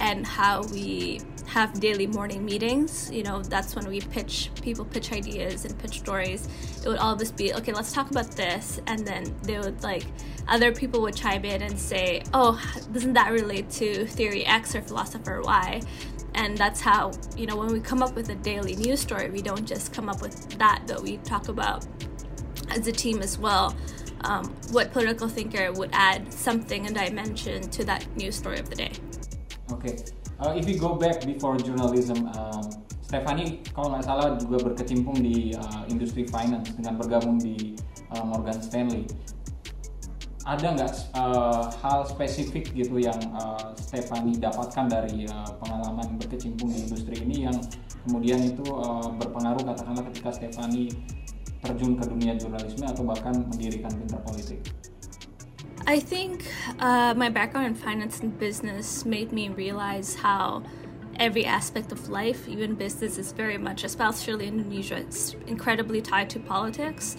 and 0.00 0.26
how 0.26 0.62
we 0.64 1.20
have 1.46 1.80
daily 1.80 2.06
morning 2.06 2.44
meetings 2.44 3.10
you 3.10 3.22
know 3.22 3.40
that's 3.42 3.74
when 3.74 3.88
we 3.88 4.00
pitch 4.00 4.50
people 4.60 4.84
pitch 4.84 5.12
ideas 5.12 5.64
and 5.64 5.78
pitch 5.78 5.98
stories. 5.98 6.46
It 6.84 6.88
would 6.88 6.98
always 6.98 7.32
be 7.32 7.54
okay 7.54 7.72
let's 7.72 7.92
talk 7.92 8.10
about 8.10 8.30
this. 8.32 8.80
And 8.86 9.06
then 9.06 9.34
they 9.42 9.58
would 9.58 9.82
like 9.82 10.04
other 10.46 10.72
people 10.72 11.00
would 11.02 11.16
chime 11.16 11.44
in 11.44 11.62
and 11.62 11.78
say 11.78 12.22
oh 12.34 12.60
doesn't 12.92 13.14
that 13.14 13.32
relate 13.32 13.70
to 13.70 14.06
theory 14.06 14.44
x 14.44 14.74
or 14.74 14.82
philosopher 14.82 15.40
y? 15.42 15.80
And 16.34 16.56
that's 16.56 16.80
how 16.80 17.12
you 17.36 17.46
know 17.46 17.56
when 17.56 17.68
we 17.68 17.80
come 17.80 18.02
up 18.02 18.14
with 18.14 18.28
a 18.28 18.34
daily 18.34 18.76
news 18.76 19.00
story 19.00 19.30
we 19.30 19.42
don't 19.42 19.66
just 19.66 19.92
come 19.92 20.08
up 20.08 20.20
with 20.20 20.58
that 20.58 20.82
but 20.86 21.02
we 21.02 21.16
talk 21.18 21.48
about 21.48 21.86
as 22.70 22.86
a 22.86 22.92
team 22.92 23.22
as 23.22 23.38
well 23.38 23.74
um, 24.22 24.54
what 24.72 24.92
political 24.92 25.28
thinker 25.28 25.72
would 25.72 25.90
add 25.92 26.32
something 26.32 26.86
a 26.86 26.92
dimension 26.92 27.62
to 27.70 27.84
that 27.84 28.06
news 28.16 28.36
story 28.36 28.58
of 28.58 28.68
the 28.68 28.76
day 28.76 28.92
okay 29.72 29.94
uh, 30.40 30.52
if 30.56 30.64
we 30.66 30.74
go 30.74 30.94
back 30.96 31.24
before 31.24 31.56
journalism 31.58 32.28
um, 32.36 32.64
Stephanie 33.04 33.64
kalau 33.72 33.96
nggak 33.96 34.04
salah 34.04 34.36
juga 34.36 34.68
berkecimpung 34.68 35.16
di 35.16 35.56
uh, 35.56 35.82
industri 35.88 36.28
finance 36.28 36.76
dengan 36.76 37.00
bergabung 37.00 37.40
di 37.40 37.72
uh, 38.12 38.24
Morgan 38.24 38.60
Stanley 38.60 39.08
ada 40.48 40.72
nggak 40.72 41.12
uh, 41.12 41.68
hal 41.84 42.08
spesifik 42.08 42.72
gitu 42.72 42.96
yang 42.96 43.20
uh, 43.36 43.76
Stefani 43.76 44.32
dapatkan 44.40 44.88
dari 44.88 45.28
uh, 45.28 45.44
pengalaman 45.60 46.16
berkecimpung 46.16 46.72
di 46.72 46.88
industri 46.88 47.20
ini 47.20 47.44
yang 47.44 47.56
kemudian 48.08 48.40
itu 48.40 48.64
uh, 48.72 49.12
berpengaruh 49.20 49.60
katakanlah 49.60 50.08
ketika 50.08 50.32
Stefani 50.32 50.88
terjun 51.60 52.00
ke 52.00 52.04
dunia 52.08 52.32
jurnalisme 52.40 52.86
atau 52.88 53.04
bahkan 53.04 53.44
mendirikan 53.44 53.92
Pinter 53.92 54.24
Politik? 54.24 54.64
I 55.88 56.00
think 56.00 56.44
uh, 56.80 57.14
my 57.16 57.30
background 57.30 57.68
in 57.68 57.74
finance 57.74 58.20
and 58.20 58.38
business 58.38 59.06
made 59.06 59.32
me 59.32 59.48
realize 59.48 60.16
how 60.16 60.62
every 61.18 61.46
aspect 61.46 61.92
of 61.92 62.10
life, 62.10 62.46
even 62.46 62.74
business, 62.74 63.16
is 63.16 63.32
very 63.32 63.56
much, 63.56 63.84
especially 63.84 64.48
in 64.48 64.58
Indonesia, 64.58 64.98
it's 64.98 65.34
incredibly 65.46 66.02
tied 66.02 66.28
to 66.28 66.40
politics. 66.40 67.16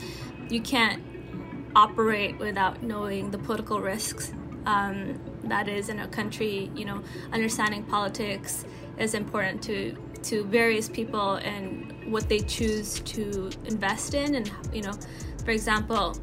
You 0.49 0.61
can't 0.61 1.01
operate 1.75 2.37
without 2.37 2.83
knowing 2.83 3.31
the 3.31 3.39
political 3.39 3.81
risks 3.81 4.33
um, 4.67 5.19
that 5.45 5.67
is 5.67 5.89
in 5.89 5.97
a 6.01 6.07
country. 6.07 6.69
You 6.75 6.85
know, 6.85 7.03
understanding 7.33 7.81
politics 7.85 8.65
is 8.99 9.15
important 9.15 9.63
to 9.63 9.97
to 10.29 10.43
various 10.43 10.87
people 10.87 11.35
and 11.37 11.91
what 12.05 12.29
they 12.29 12.41
choose 12.41 12.99
to 12.99 13.49
invest 13.65 14.13
in, 14.13 14.35
and 14.35 14.51
you 14.71 14.83
know, 14.83 14.93
for 15.43 15.49
example, 15.49 16.15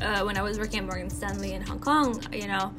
uh, 0.00 0.22
when 0.22 0.36
I 0.36 0.42
was 0.42 0.58
working 0.58 0.80
at 0.80 0.86
Morgan 0.86 1.10
Stanley 1.10 1.52
in 1.52 1.62
Hong 1.62 1.80
Kong, 1.80 2.22
you 2.32 2.46
know. 2.46 2.72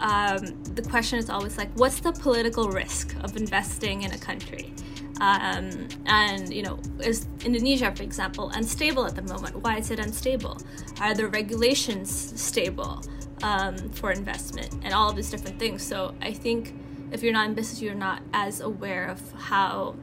Um, 0.00 0.62
the 0.74 0.82
question 0.82 1.18
is 1.18 1.30
always 1.30 1.56
like, 1.56 1.70
what's 1.74 2.00
the 2.00 2.12
political 2.12 2.68
risk 2.68 3.14
of 3.22 3.36
investing 3.36 4.02
in 4.02 4.12
a 4.12 4.18
country? 4.18 4.74
Um, 5.20 5.88
and 6.06 6.52
you 6.52 6.62
know, 6.62 6.78
is 7.00 7.26
Indonesia, 7.44 7.92
for 7.94 8.02
example, 8.02 8.50
unstable 8.50 9.06
at 9.06 9.14
the 9.14 9.22
moment? 9.22 9.56
Why 9.56 9.78
is 9.78 9.90
it 9.90 9.98
unstable? 9.98 10.58
Are 11.00 11.14
the 11.14 11.28
regulations 11.28 12.40
stable 12.40 13.02
um, 13.42 13.76
for 13.90 14.10
investment 14.10 14.74
and 14.82 14.92
all 14.92 15.10
of 15.10 15.16
these 15.16 15.30
different 15.30 15.58
things? 15.58 15.82
So 15.82 16.14
I 16.20 16.32
think 16.32 16.74
if 17.12 17.22
you're 17.22 17.32
not 17.32 17.46
in 17.46 17.54
business, 17.54 17.80
you're 17.80 17.94
not 17.94 18.22
as 18.32 18.60
aware 18.60 19.06
of 19.06 19.20
how 19.34 19.94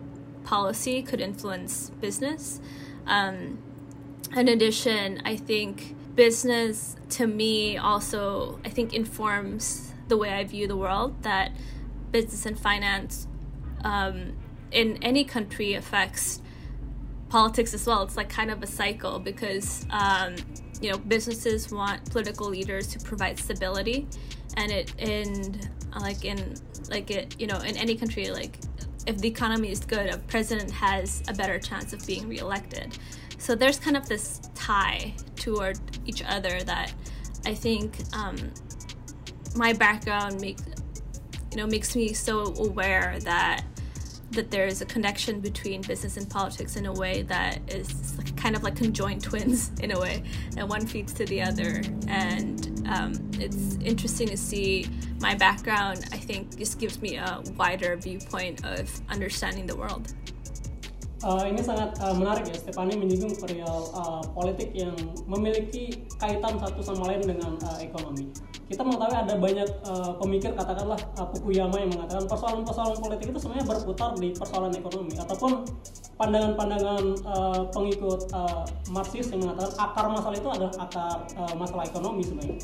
policy 0.44 1.02
could 1.02 1.20
influence 1.20 1.92
business. 2.00 2.62
Um, 3.06 3.60
in 4.36 4.48
addition, 4.48 5.22
I 5.26 5.36
think 5.36 5.96
business 6.16 6.96
to 7.10 7.28
me 7.28 7.78
also 7.78 8.60
I 8.66 8.70
think 8.70 8.94
informs 8.94 9.94
the 10.08 10.18
way 10.18 10.32
I 10.32 10.44
view 10.44 10.68
the 10.68 10.76
world. 10.76 11.24
That 11.24 11.52
business 12.12 12.46
and 12.46 12.60
finance 12.60 13.28
um, 13.84 14.34
in 14.72 14.98
any 15.02 15.24
country 15.24 15.74
affects 15.74 16.42
politics 17.30 17.74
as 17.74 17.88
well. 17.88 18.04
It's 18.04 18.18
like 18.18 18.30
kind 18.30 18.52
of 18.52 18.62
a 18.62 18.68
cycle 18.68 19.20
because 19.20 19.86
um, 19.90 20.36
you 20.82 20.92
know 20.92 20.98
businesses 20.98 21.72
want 21.72 22.10
political 22.12 22.48
leaders 22.48 22.88
to 22.88 23.00
provide 23.00 23.40
stability, 23.40 24.08
and 24.58 24.72
it 24.72 24.94
in 24.98 25.60
like 26.00 26.26
in 26.26 26.56
like 26.90 27.10
it 27.10 27.36
you 27.40 27.48
know 27.48 27.60
in 27.60 27.78
any 27.78 27.96
country 27.96 28.30
like 28.30 28.58
if 29.08 29.18
the 29.18 29.28
economy 29.28 29.72
is 29.72 29.80
good, 29.80 30.08
a 30.14 30.18
president 30.18 30.72
has 30.72 31.24
a 31.28 31.34
better 31.34 31.58
chance 31.60 31.94
of 31.94 32.06
being 32.06 32.28
reelected. 32.28 32.98
So 33.42 33.56
there's 33.56 33.80
kind 33.80 33.98
of 33.98 34.08
this 34.08 34.40
tie 34.54 35.16
toward 35.36 35.80
each 36.06 36.24
other 36.24 36.62
that 36.62 36.94
I 37.44 37.56
think 37.56 37.98
um, 38.14 38.38
my 39.56 39.74
background 39.74 40.40
makes 40.40 40.64
you 41.50 41.58
know 41.58 41.66
makes 41.66 41.96
me 41.96 42.14
so 42.14 42.54
aware 42.60 43.18
that 43.22 43.64
that 44.30 44.52
there 44.52 44.68
is 44.68 44.82
a 44.82 44.86
connection 44.86 45.40
between 45.40 45.82
business 45.82 46.18
and 46.18 46.30
politics 46.30 46.76
in 46.76 46.86
a 46.86 46.94
way 46.94 47.24
that 47.24 47.60
is 47.68 48.16
kind 48.38 48.56
of 48.56 48.62
like 48.62 48.76
conjoined 48.76 49.24
twins 49.30 49.72
in 49.82 49.92
a 49.92 50.00
way, 50.00 50.22
and 50.56 50.70
one 50.70 50.86
feeds 50.86 51.12
to 51.14 51.26
the 51.26 51.42
other. 51.42 51.82
And 52.08 52.88
um, 52.88 53.14
it's 53.40 53.76
interesting 53.84 54.28
to 54.28 54.38
see 54.38 54.88
my 55.20 55.34
background. 55.34 56.06
I 56.12 56.18
think 56.18 56.60
just 56.60 56.80
gives 56.80 57.02
me 57.02 57.18
a 57.18 57.42
wider 57.58 57.98
viewpoint 57.98 58.64
of 58.66 59.02
understanding 59.10 59.66
the 59.66 59.76
world. 59.76 60.14
Uh, 61.22 61.46
ini 61.46 61.62
sangat 61.62 61.94
uh, 62.02 62.18
menarik 62.18 62.50
ya, 62.50 62.58
Stefani 62.58 62.98
menyinggung 62.98 63.38
perihal 63.38 63.94
uh, 63.94 64.26
politik 64.34 64.74
yang 64.74 64.98
memiliki 65.30 66.02
kaitan 66.18 66.58
satu 66.58 66.82
sama 66.82 67.14
lain 67.14 67.22
dengan 67.22 67.62
uh, 67.62 67.78
ekonomi. 67.78 68.34
kita 68.72 68.88
mengetahui 68.88 69.18
ada 69.20 69.36
banyak 69.36 69.70
uh, 69.84 70.16
pemikir 70.16 70.56
katakanlah 70.56 70.96
uh, 71.20 71.28
Fukuyama 71.36 71.76
yang 71.76 71.92
mengatakan 71.92 72.24
persoalan-persoalan 72.24 72.98
politik 73.04 73.28
itu 73.28 73.40
sebenarnya 73.44 73.68
berputar 73.68 74.16
di 74.16 74.32
persoalan 74.32 74.72
ekonomi 74.72 75.14
ataupun 75.20 75.52
pandangan-pandangan 76.16 77.04
uh, 77.28 77.62
pengikut 77.76 78.32
uh, 78.32 78.64
Marxis 78.96 79.28
yang 79.36 79.44
mengatakan 79.44 79.76
akar 79.76 80.06
masalah 80.08 80.38
itu 80.40 80.50
adalah 80.50 80.74
akar 80.88 81.20
uh, 81.36 81.54
masalah 81.60 81.84
ekonomi 81.84 82.24
sebenarnya. 82.24 82.58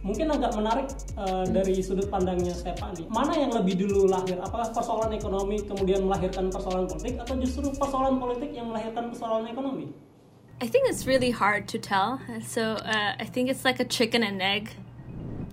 Mungkin 0.00 0.32
agak 0.32 0.56
menarik 0.56 0.88
uh, 1.20 1.44
dari 1.44 1.84
sudut 1.84 2.08
pandangnya 2.08 2.56
Stefani. 2.56 3.04
Mana 3.12 3.36
yang 3.36 3.52
lebih 3.52 3.84
dulu 3.84 4.08
lahir? 4.08 4.40
Apakah 4.40 4.72
persoalan 4.72 5.12
ekonomi 5.12 5.60
kemudian 5.60 6.08
melahirkan 6.08 6.48
persoalan 6.48 6.88
politik 6.88 7.20
atau 7.20 7.36
justru 7.36 7.68
persoalan 7.76 8.16
politik 8.16 8.56
yang 8.56 8.72
melahirkan 8.72 9.12
persoalan 9.12 9.44
ekonomi? 9.52 9.92
I 10.60 10.68
think 10.68 10.88
it's 10.88 11.04
really 11.04 11.30
hard 11.30 11.68
to 11.68 11.78
tell. 11.78 12.20
So 12.44 12.80
uh, 12.80 13.12
I 13.16 13.24
think 13.24 13.48
it's 13.48 13.64
like 13.64 13.80
a 13.80 13.84
chicken 13.84 14.24
and 14.24 14.40
egg 14.40 14.72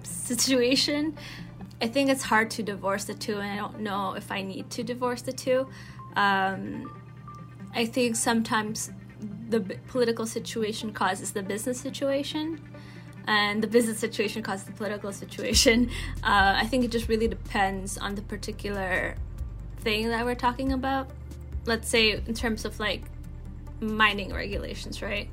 situation. 0.04 1.16
I 1.82 1.88
think 1.88 2.10
it's 2.10 2.24
hard 2.24 2.50
to 2.52 2.64
divorce 2.64 3.06
the 3.06 3.14
two, 3.14 3.40
and 3.40 3.52
I 3.52 3.58
don't 3.58 3.80
know 3.80 4.16
if 4.16 4.32
I 4.32 4.42
need 4.42 4.70
to 4.72 4.84
divorce 4.84 5.22
the 5.22 5.32
two. 5.32 5.68
Um, 6.16 6.92
I 7.74 7.86
think 7.86 8.16
sometimes 8.16 8.92
the 9.50 9.62
political 9.88 10.26
situation 10.26 10.92
causes 10.92 11.32
the 11.32 11.44
business 11.44 11.80
situation, 11.80 12.60
and 13.28 13.62
the 13.62 13.68
business 13.68 14.00
situation 14.00 14.42
causes 14.42 14.66
the 14.66 14.72
political 14.72 15.12
situation. 15.12 15.90
Uh, 16.24 16.56
I 16.56 16.66
think 16.66 16.86
it 16.86 16.92
just 16.92 17.10
really 17.10 17.28
depends 17.28 17.98
on 17.98 18.16
the 18.16 18.22
particular 18.22 19.16
thing 19.80 20.08
that 20.10 20.26
we're 20.26 20.36
talking 20.36 20.72
about. 20.72 21.10
Let's 21.66 21.90
say, 21.90 22.12
in 22.12 22.34
terms 22.34 22.64
of 22.66 22.80
like 22.80 23.04
mining 23.82 24.34
regulations, 24.34 25.02
right? 25.02 25.30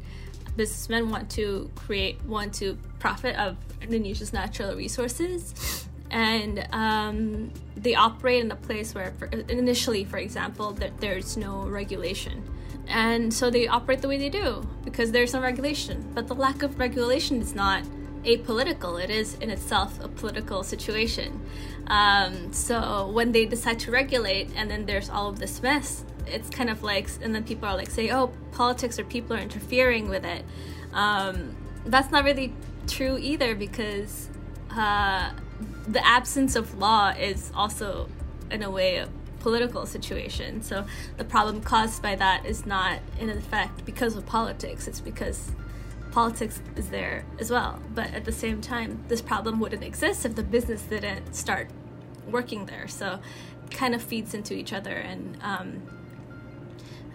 Businessmen 0.56 1.10
want 1.10 1.30
to 1.32 1.70
create, 1.74 2.22
want 2.24 2.52
to 2.54 2.76
profit 2.98 3.36
of 3.36 3.56
Indonesia's 3.80 4.32
natural 4.32 4.76
resources, 4.76 5.88
and 6.10 6.66
um, 6.72 7.52
they 7.76 7.94
operate 7.94 8.44
in 8.44 8.50
a 8.52 8.56
place 8.56 8.94
where, 8.94 9.12
for, 9.18 9.26
initially, 9.26 10.04
for 10.04 10.18
example, 10.18 10.72
that 10.72 11.00
there's 11.00 11.36
no 11.36 11.66
regulation, 11.66 12.48
and 12.88 13.32
so 13.32 13.50
they 13.50 13.66
operate 13.66 14.02
the 14.02 14.08
way 14.08 14.18
they 14.18 14.28
do 14.28 14.66
because 14.84 15.12
there's 15.12 15.32
no 15.32 15.40
regulation. 15.40 16.10
But 16.14 16.28
the 16.28 16.34
lack 16.34 16.62
of 16.62 16.78
regulation 16.78 17.40
is 17.40 17.54
not 17.54 17.84
apolitical; 18.24 19.02
it 19.02 19.10
is 19.10 19.34
in 19.36 19.50
itself 19.50 20.02
a 20.02 20.08
political 20.08 20.62
situation. 20.62 21.40
Um, 21.86 22.52
so 22.52 23.08
when 23.08 23.32
they 23.32 23.46
decide 23.46 23.78
to 23.80 23.90
regulate, 23.90 24.50
and 24.56 24.70
then 24.70 24.86
there's 24.86 25.10
all 25.10 25.28
of 25.28 25.38
this 25.38 25.62
mess, 25.62 26.04
it's 26.26 26.48
kind 26.50 26.70
of 26.70 26.82
like, 26.82 27.08
and 27.22 27.34
then 27.34 27.44
people 27.44 27.68
are 27.68 27.76
like, 27.76 27.90
say, 27.90 28.10
oh, 28.10 28.32
politics 28.52 28.98
or 28.98 29.04
people 29.04 29.36
are 29.36 29.40
interfering 29.40 30.08
with 30.08 30.24
it. 30.24 30.44
Um, 30.92 31.56
that's 31.84 32.10
not 32.10 32.24
really 32.24 32.54
true 32.86 33.18
either 33.18 33.54
because 33.54 34.30
uh, 34.70 35.30
the 35.86 36.06
absence 36.06 36.56
of 36.56 36.78
law 36.78 37.10
is 37.10 37.52
also, 37.54 38.08
in 38.50 38.62
a 38.62 38.70
way, 38.70 39.04
political 39.44 39.84
situation. 39.84 40.62
So 40.62 40.86
the 41.18 41.24
problem 41.24 41.60
caused 41.60 42.00
by 42.02 42.14
that 42.16 42.46
is 42.46 42.64
not, 42.64 43.00
in 43.20 43.28
effect, 43.28 43.84
because 43.84 44.16
of 44.16 44.24
politics, 44.24 44.88
it's 44.88 45.00
because 45.00 45.52
politics 46.12 46.62
is 46.76 46.88
there 46.88 47.26
as 47.38 47.50
well. 47.50 47.78
But 47.94 48.14
at 48.14 48.24
the 48.24 48.32
same 48.32 48.62
time, 48.62 49.04
this 49.08 49.20
problem 49.20 49.60
wouldn't 49.60 49.84
exist 49.84 50.24
if 50.24 50.34
the 50.34 50.42
business 50.42 50.80
didn't 50.84 51.34
start 51.34 51.68
working 52.26 52.64
there. 52.64 52.88
So 52.88 53.20
kind 53.70 53.94
of 53.94 54.02
feeds 54.02 54.32
into 54.32 54.54
each 54.54 54.72
other 54.72 54.96
and 54.96 55.36
um, 55.42 55.82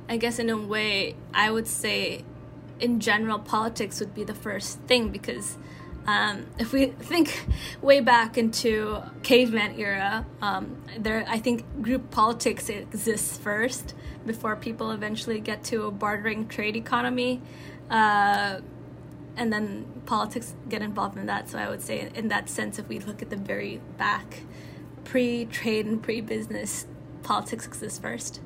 I 0.07 0.17
guess 0.17 0.38
in 0.38 0.51
a 0.51 0.57
way, 0.57 1.15
I 1.33 1.50
would 1.50 1.67
say, 1.67 2.24
in 2.79 3.00
general, 3.00 3.39
politics 3.39 4.00
would 4.00 4.13
be 4.13 4.24
the 4.24 4.33
first 4.36 4.79
thing 4.81 5.09
because 5.09 5.57
um, 6.10 6.46
if 6.58 6.74
we 6.74 6.88
think 6.88 7.46
way 7.82 8.00
back 8.01 8.38
into 8.38 8.98
caveman 9.22 9.78
era, 9.78 10.25
um, 10.42 10.63
there 10.98 11.24
I 11.28 11.38
think 11.38 11.58
group 11.84 12.10
politics 12.10 12.70
exists 12.70 13.38
first 13.38 13.94
before 14.25 14.56
people 14.56 14.89
eventually 14.89 15.39
get 15.39 15.63
to 15.66 15.86
a 15.86 15.92
bartering 15.92 16.48
trade 16.48 16.75
economy, 16.75 17.42
uh, 17.92 18.60
and 19.38 19.54
then 19.54 19.86
politics 20.06 20.56
get 20.68 20.82
involved 20.82 21.18
in 21.18 21.28
that. 21.28 21.50
So 21.50 21.60
I 21.60 21.70
would 21.70 21.82
say, 21.82 22.10
in 22.16 22.28
that 22.30 22.50
sense, 22.50 22.80
if 22.80 22.88
we 22.89 22.98
look 23.00 23.22
at 23.22 23.30
the 23.30 23.38
very 23.38 23.80
back, 23.98 24.44
pre-trade 25.06 25.86
and 25.86 26.01
pre-business, 26.01 26.88
politics 27.22 27.68
exists 27.68 28.00
first. 28.00 28.42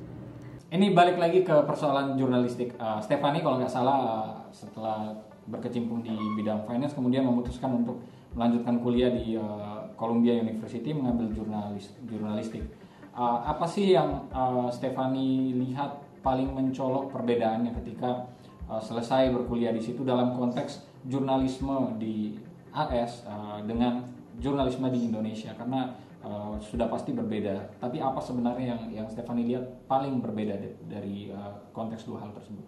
Ini 0.74 0.92
balik 0.92 1.16
lagi 1.16 1.46
ke 1.46 1.54
persoalan 1.64 2.18
jurnalistik. 2.20 2.74
Uh, 2.76 3.00
Stefani 3.00 3.40
kalau 3.40 3.62
nggak 3.62 3.72
salah 3.72 3.96
uh, 4.04 4.30
setelah 4.52 5.16
berkecimpung 5.48 6.00
di 6.00 6.14
bidang 6.40 6.64
finance 6.64 6.96
kemudian 6.96 7.24
memutuskan 7.28 7.84
untuk 7.84 8.00
melanjutkan 8.34 8.82
kuliah 8.82 9.12
di 9.14 9.38
uh, 9.38 9.84
Columbia 9.94 10.42
University 10.42 10.90
mengambil 10.90 11.30
jurnalis 11.30 11.94
jurnalistik. 12.04 12.66
Uh, 13.14 13.38
apa 13.46 13.62
sih 13.62 13.94
yang 13.94 14.26
uh, 14.34 14.66
Stefani 14.74 15.54
lihat 15.54 16.02
paling 16.24 16.50
mencolok 16.50 17.14
perbedaannya 17.14 17.70
ketika 17.82 18.26
uh, 18.66 18.82
selesai 18.82 19.30
berkuliah 19.30 19.70
di 19.70 19.78
situ 19.78 20.02
dalam 20.02 20.34
konteks 20.34 20.82
jurnalisme 21.06 21.94
di 22.00 22.34
AS 22.74 23.22
uh, 23.28 23.62
dengan 23.62 24.02
jurnalisme 24.42 24.90
di 24.90 25.06
Indonesia 25.06 25.54
karena 25.54 25.94
uh, 26.24 26.58
sudah 26.58 26.90
pasti 26.90 27.14
berbeda. 27.14 27.78
Tapi 27.78 28.02
apa 28.02 28.18
sebenarnya 28.18 28.74
yang 28.74 28.82
yang 28.90 29.06
Stefani 29.06 29.46
lihat 29.46 29.86
paling 29.86 30.18
berbeda 30.18 30.58
dari 30.90 31.30
uh, 31.30 31.54
konteks 31.70 32.08
dua 32.08 32.26
hal 32.26 32.34
tersebut? 32.34 32.64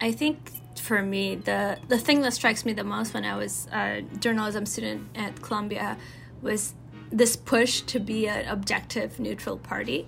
I 0.00 0.14
think 0.14 0.38
for 0.80 1.02
me 1.02 1.36
the 1.36 1.78
the 1.88 1.98
thing 1.98 2.22
that 2.22 2.32
strikes 2.32 2.64
me 2.64 2.72
the 2.72 2.84
most 2.84 3.14
when 3.14 3.24
I 3.24 3.36
was 3.36 3.66
a 3.72 4.02
journalism 4.18 4.66
student 4.66 5.08
at 5.14 5.40
Columbia 5.42 5.96
was 6.42 6.74
this 7.10 7.36
push 7.36 7.80
to 7.82 7.98
be 7.98 8.28
an 8.28 8.46
objective, 8.48 9.18
neutral 9.18 9.56
party. 9.56 10.06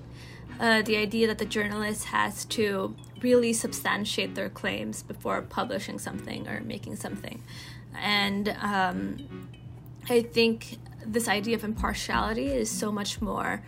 Uh, 0.58 0.82
the 0.82 0.96
idea 0.96 1.26
that 1.26 1.38
the 1.38 1.46
journalist 1.46 2.06
has 2.06 2.44
to 2.44 2.94
really 3.22 3.52
substantiate 3.52 4.34
their 4.34 4.50
claims 4.50 5.02
before 5.02 5.40
publishing 5.42 5.98
something 5.98 6.46
or 6.46 6.60
making 6.60 6.96
something. 6.96 7.42
And 7.98 8.48
um, 8.60 9.48
I 10.08 10.22
think 10.22 10.78
this 11.04 11.28
idea 11.28 11.56
of 11.56 11.64
impartiality 11.64 12.46
is 12.46 12.70
so 12.70 12.92
much 12.92 13.20
more 13.20 13.62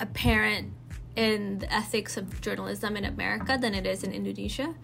apparent 0.00 0.72
in 1.14 1.58
the 1.58 1.72
ethics 1.72 2.16
of 2.16 2.40
journalism 2.40 2.96
in 2.96 3.04
America 3.04 3.58
than 3.60 3.74
it 3.74 3.86
is 3.86 4.02
in 4.02 4.12
Indonesia. 4.12 4.74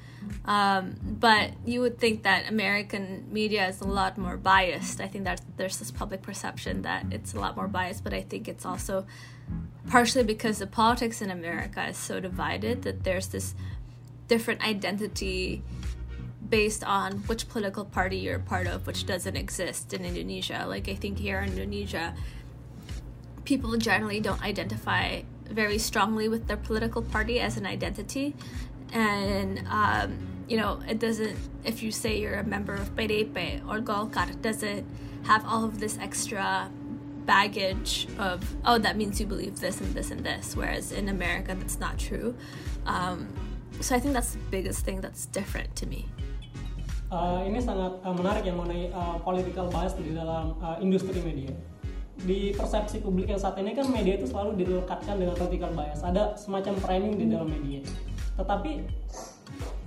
Um, 0.44 0.96
but 1.02 1.52
you 1.64 1.80
would 1.80 1.98
think 1.98 2.22
that 2.24 2.48
American 2.48 3.26
media 3.30 3.66
is 3.68 3.80
a 3.80 3.86
lot 3.86 4.18
more 4.18 4.36
biased. 4.36 5.00
I 5.00 5.08
think 5.08 5.24
that 5.24 5.40
there's 5.56 5.78
this 5.78 5.90
public 5.90 6.20
perception 6.22 6.82
that 6.82 7.06
it's 7.10 7.32
a 7.32 7.40
lot 7.40 7.56
more 7.56 7.68
biased, 7.68 8.04
but 8.04 8.12
I 8.12 8.20
think 8.20 8.46
it's 8.46 8.66
also 8.66 9.06
partially 9.88 10.24
because 10.24 10.58
the 10.58 10.66
politics 10.66 11.22
in 11.22 11.30
America 11.30 11.86
is 11.88 11.96
so 11.96 12.20
divided 12.20 12.82
that 12.82 13.04
there's 13.04 13.28
this 13.28 13.54
different 14.26 14.62
identity 14.62 15.62
based 16.46 16.84
on 16.84 17.18
which 17.26 17.48
political 17.48 17.84
party 17.84 18.18
you're 18.18 18.36
a 18.36 18.40
part 18.40 18.66
of, 18.66 18.86
which 18.86 19.06
doesn't 19.06 19.36
exist 19.36 19.92
in 19.92 20.04
Indonesia. 20.04 20.64
Like, 20.66 20.88
I 20.88 20.94
think 20.94 21.18
here 21.18 21.40
in 21.40 21.52
Indonesia, 21.52 22.14
people 23.44 23.76
generally 23.76 24.20
don't 24.20 24.42
identify 24.42 25.22
very 25.50 25.78
strongly 25.78 26.28
with 26.28 26.46
their 26.46 26.56
political 26.56 27.02
party 27.02 27.40
as 27.40 27.56
an 27.56 27.66
identity. 27.66 28.34
And, 28.92 29.66
um, 29.68 30.18
you 30.48 30.56
know, 30.56 30.80
it 30.88 30.98
doesn't, 30.98 31.36
if 31.64 31.82
you 31.82 31.92
say 31.92 32.18
you're 32.18 32.40
a 32.40 32.44
member 32.44 32.74
of 32.74 32.94
PDIP 32.96 33.68
or 33.68 33.80
Golkar, 33.80 34.30
it 34.30 34.42
doesn't 34.42 34.86
have 35.24 35.44
all 35.46 35.64
of 35.64 35.80
this 35.80 35.98
extra 35.98 36.70
baggage 37.26 38.08
of, 38.18 38.42
oh, 38.64 38.78
that 38.78 38.96
means 38.96 39.20
you 39.20 39.26
believe 39.26 39.60
this 39.60 39.80
and 39.80 39.94
this 39.94 40.10
and 40.10 40.24
this. 40.24 40.56
Whereas 40.56 40.92
in 40.92 41.08
America, 41.08 41.54
that's 41.54 41.78
not 41.78 41.98
true. 41.98 42.34
Um, 42.86 43.28
so 43.80 43.94
I 43.94 44.00
think 44.00 44.14
that's 44.14 44.32
the 44.32 44.38
biggest 44.50 44.84
thing 44.84 45.00
that's 45.00 45.26
different 45.26 45.76
to 45.76 45.86
me. 45.86 46.08
uh, 47.12 47.40
ini 47.44 47.58
sangat 47.60 48.04
uh, 48.04 48.14
menarik 48.14 48.44
yang 48.44 48.60
mengenai 48.60 48.92
uh, 48.92 49.16
political 49.24 49.68
bias 49.72 49.96
di 49.96 50.12
dalam 50.12 50.56
uh, 50.60 50.76
industri 50.80 51.20
media. 51.24 51.52
Di 52.18 52.50
persepsi 52.50 52.98
publik 52.98 53.30
yang 53.30 53.38
saat 53.38 53.54
ini 53.62 53.78
kan 53.78 53.86
media 53.90 54.18
itu 54.18 54.26
selalu 54.26 54.58
dilekatkan 54.58 55.22
dengan 55.22 55.38
political 55.38 55.70
bias. 55.70 56.02
Ada 56.02 56.34
semacam 56.34 56.74
framing 56.82 57.14
di 57.14 57.26
dalam 57.30 57.46
media. 57.46 57.80
Tetapi 58.34 58.72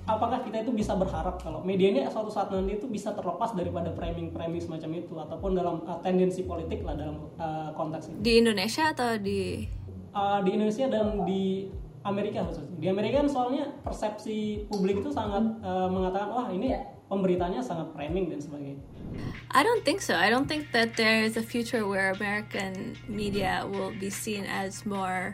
apakah 0.07 0.43
kita 0.43 0.65
itu 0.65 0.71
bisa 0.75 0.97
berharap 0.97 1.39
kalau 1.39 1.63
media 1.63 1.87
ini 1.91 1.99
suatu 2.09 2.31
saat 2.33 2.51
nanti 2.51 2.75
itu 2.75 2.87
bisa 2.89 3.13
terlepas 3.15 3.53
daripada 3.55 3.93
framing-framing 3.93 4.61
semacam 4.63 4.89
itu 4.97 5.13
ataupun 5.15 5.51
dalam 5.55 5.75
uh, 5.85 5.99
tendensi 6.03 6.43
politik 6.43 6.83
lah 6.83 6.97
dalam 6.97 7.31
uh, 7.37 7.71
konteks 7.77 8.11
ini? 8.11 8.17
Di 8.19 8.33
Indonesia 8.41 8.91
atau 8.91 9.15
di 9.19 9.67
uh, 10.11 10.39
di 10.43 10.49
Indonesia 10.55 10.85
dan 10.91 11.23
di 11.23 11.69
Amerika 12.01 12.43
khususnya. 12.49 12.75
Di 12.81 12.87
Amerika 12.89 13.21
kan 13.21 13.29
soalnya 13.29 13.63
persepsi 13.85 14.65
publik 14.67 15.05
itu 15.05 15.13
sangat 15.13 15.61
uh, 15.61 15.87
mengatakan 15.87 16.29
wah 16.33 16.47
ini 16.49 16.73
pemberitanya 17.05 17.61
sangat 17.61 17.93
framing 17.93 18.31
dan 18.31 18.39
sebagainya. 18.41 18.81
I 19.51 19.63
don't 19.63 19.83
think 19.83 20.01
so. 20.01 20.15
I 20.15 20.29
don't 20.29 20.47
think 20.47 20.71
that 20.71 20.95
there 20.95 21.23
is 21.23 21.35
a 21.35 21.41
future 21.41 21.85
where 21.87 22.11
American 22.11 22.97
media 23.07 23.67
will 23.69 23.91
be 23.91 24.09
seen 24.09 24.45
as 24.45 24.85
more 24.85 25.33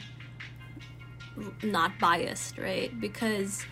not 1.61 1.99
biased, 1.99 2.57
right? 2.57 2.91
Because 2.99 3.65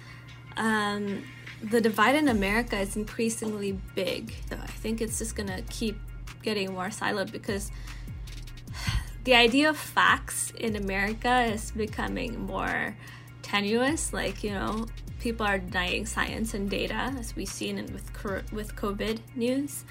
um, 0.58 1.24
the 1.64 1.82
divide 1.82 2.16
in 2.16 2.28
America 2.28 2.78
is 2.80 2.96
increasingly 2.96 3.80
big. 3.96 4.34
So 4.50 4.58
I 4.62 4.68
think 4.68 5.02
it's 5.02 5.18
just 5.18 5.36
gonna 5.36 5.62
keep 5.70 6.00
getting 6.44 6.74
more 6.74 6.90
siloed 6.90 7.32
because 7.32 7.72
the 9.24 9.34
idea 9.34 9.70
of 9.70 9.78
facts 9.78 10.52
in 10.52 10.76
America 10.76 11.44
is 11.46 11.72
becoming 11.72 12.46
more 12.46 12.96
tenuous. 13.42 14.14
Like, 14.14 14.44
you 14.44 14.52
know, 14.52 14.86
people 15.26 15.44
are 15.44 15.58
denying 15.58 16.06
science 16.06 16.54
and 16.54 16.70
data, 16.70 17.12
as 17.18 17.36
we've 17.36 17.50
seen 17.50 17.78
with 17.96 18.08
with 18.54 18.76
COVID 18.76 19.18
news. 19.36 19.84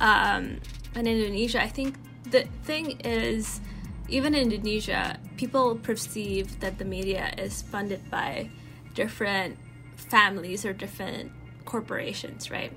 Um, 0.00 0.58
in 0.96 1.06
Indonesia, 1.06 1.62
I 1.62 1.68
think 1.68 1.94
the 2.28 2.42
thing 2.66 2.98
is, 3.04 3.60
even 4.08 4.34
in 4.34 4.50
Indonesia, 4.50 5.22
people 5.36 5.76
perceive 5.76 6.58
that 6.58 6.78
the 6.82 6.84
media 6.84 7.30
is 7.38 7.62
funded 7.62 8.10
by 8.10 8.50
different 8.94 9.56
families 9.94 10.66
or 10.66 10.72
different 10.72 11.30
corporations, 11.64 12.50
right? 12.50 12.72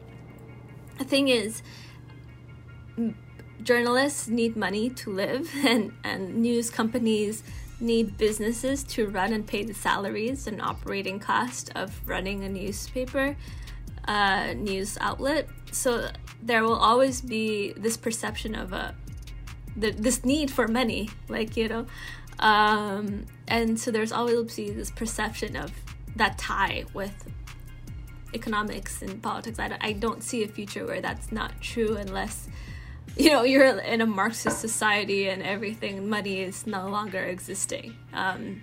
The 0.99 1.05
thing 1.05 1.27
is, 1.27 1.63
journalists 3.63 4.27
need 4.29 4.55
money 4.55 4.91
to 5.01 5.09
live, 5.09 5.49
and, 5.65 5.91
and 6.03 6.35
news 6.37 6.69
companies 6.69 7.41
need 7.79 8.17
businesses 8.17 8.83
to 8.83 9.07
run 9.07 9.33
and 9.33 9.45
pay 9.45 9.63
the 9.63 9.73
salaries 9.73 10.47
and 10.47 10.61
operating 10.61 11.19
cost 11.19 11.71
of 11.75 12.07
running 12.07 12.43
a 12.43 12.49
newspaper, 12.49 13.35
uh, 14.07 14.53
news 14.53 14.97
outlet. 15.01 15.47
So 15.71 16.09
there 16.41 16.63
will 16.63 16.75
always 16.75 17.21
be 17.21 17.73
this 17.73 17.97
perception 17.97 18.55
of 18.55 18.73
a 18.73 18.95
the, 19.77 19.91
this 19.91 20.23
need 20.23 20.49
for 20.51 20.69
money, 20.69 21.09
like 21.27 21.57
you 21.57 21.67
know, 21.67 21.85
um, 22.39 23.25
and 23.47 23.79
so 23.79 23.91
there's 23.91 24.11
always 24.11 24.55
be 24.55 24.71
this 24.71 24.89
perception 24.89 25.55
of 25.57 25.71
that 26.15 26.37
tie 26.37 26.85
with 26.93 27.27
economics 28.33 29.01
and 29.01 29.21
politics. 29.21 29.59
I 29.59 29.77
I 29.81 29.91
don't 29.93 30.23
see 30.23 30.43
a 30.43 30.47
future 30.47 30.85
where 30.85 31.01
that's 31.01 31.31
not 31.31 31.59
true 31.59 31.97
unless 31.97 32.47
you 33.17 33.31
know 33.31 33.43
you're 33.43 33.79
in 33.79 34.01
a 34.01 34.05
Marxist 34.05 34.59
society 34.59 35.29
and 35.29 35.41
everything 35.41 36.09
money 36.09 36.41
is 36.41 36.67
no 36.67 36.87
longer 36.87 37.19
existing. 37.19 37.95
Um, 38.13 38.61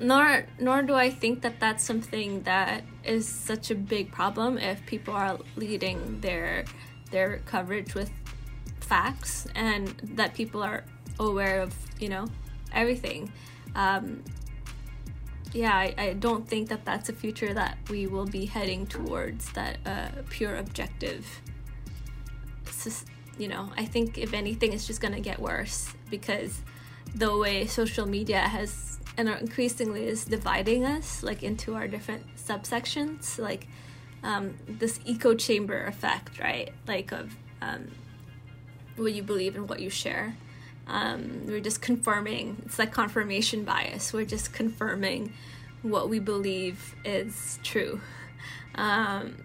nor 0.00 0.46
nor 0.58 0.82
do 0.82 0.94
I 0.94 1.10
think 1.10 1.42
that 1.42 1.60
that's 1.60 1.84
something 1.84 2.42
that 2.42 2.84
is 3.04 3.28
such 3.28 3.70
a 3.70 3.74
big 3.74 4.10
problem 4.12 4.58
if 4.58 4.84
people 4.86 5.14
are 5.14 5.38
leading 5.56 6.20
their 6.20 6.64
their 7.10 7.38
coverage 7.46 7.94
with 7.94 8.10
facts 8.80 9.46
and 9.54 9.88
that 10.14 10.34
people 10.34 10.62
are 10.62 10.84
aware 11.18 11.60
of 11.60 11.74
you 11.98 12.08
know 12.08 12.26
everything. 12.72 13.32
Um, 13.74 14.22
yeah, 15.52 15.72
I, 15.72 15.94
I 15.96 16.12
don't 16.14 16.46
think 16.48 16.68
that 16.68 16.84
that's 16.84 17.08
a 17.08 17.12
future 17.12 17.54
that 17.54 17.78
we 17.88 18.08
will 18.08 18.26
be 18.26 18.44
heading 18.44 18.86
towards 18.86 19.52
that 19.52 19.78
uh, 19.86 20.08
pure 20.28 20.56
objective. 20.56 21.40
You 23.38 23.48
know, 23.48 23.70
I 23.76 23.84
think 23.84 24.18
if 24.18 24.32
anything, 24.32 24.72
it's 24.72 24.86
just 24.86 25.00
gonna 25.00 25.20
get 25.20 25.40
worse 25.40 25.92
because 26.10 26.60
the 27.14 27.36
way 27.36 27.66
social 27.66 28.06
media 28.06 28.40
has 28.40 28.98
and 29.16 29.28
increasingly 29.28 30.06
is 30.06 30.24
dividing 30.24 30.84
us 30.84 31.22
like 31.22 31.42
into 31.42 31.74
our 31.74 31.86
different 31.86 32.24
subsections, 32.36 33.38
like 33.38 33.68
um, 34.22 34.54
this 34.66 34.98
echo 35.06 35.34
chamber 35.34 35.84
effect, 35.84 36.38
right? 36.40 36.72
Like 36.86 37.12
of 37.12 37.36
um, 37.62 37.90
what 38.96 39.12
you 39.12 39.22
believe 39.22 39.54
and 39.56 39.68
what 39.68 39.80
you 39.80 39.90
share. 39.90 40.36
Um, 40.86 41.46
we're 41.46 41.60
just 41.60 41.80
confirming. 41.80 42.62
It's 42.66 42.78
like 42.78 42.92
confirmation 42.92 43.64
bias. 43.64 44.12
We're 44.12 44.24
just 44.24 44.52
confirming 44.52 45.32
what 45.82 46.08
we 46.08 46.18
believe 46.18 46.94
is 47.04 47.58
true. 47.62 48.00
Um, 48.74 49.36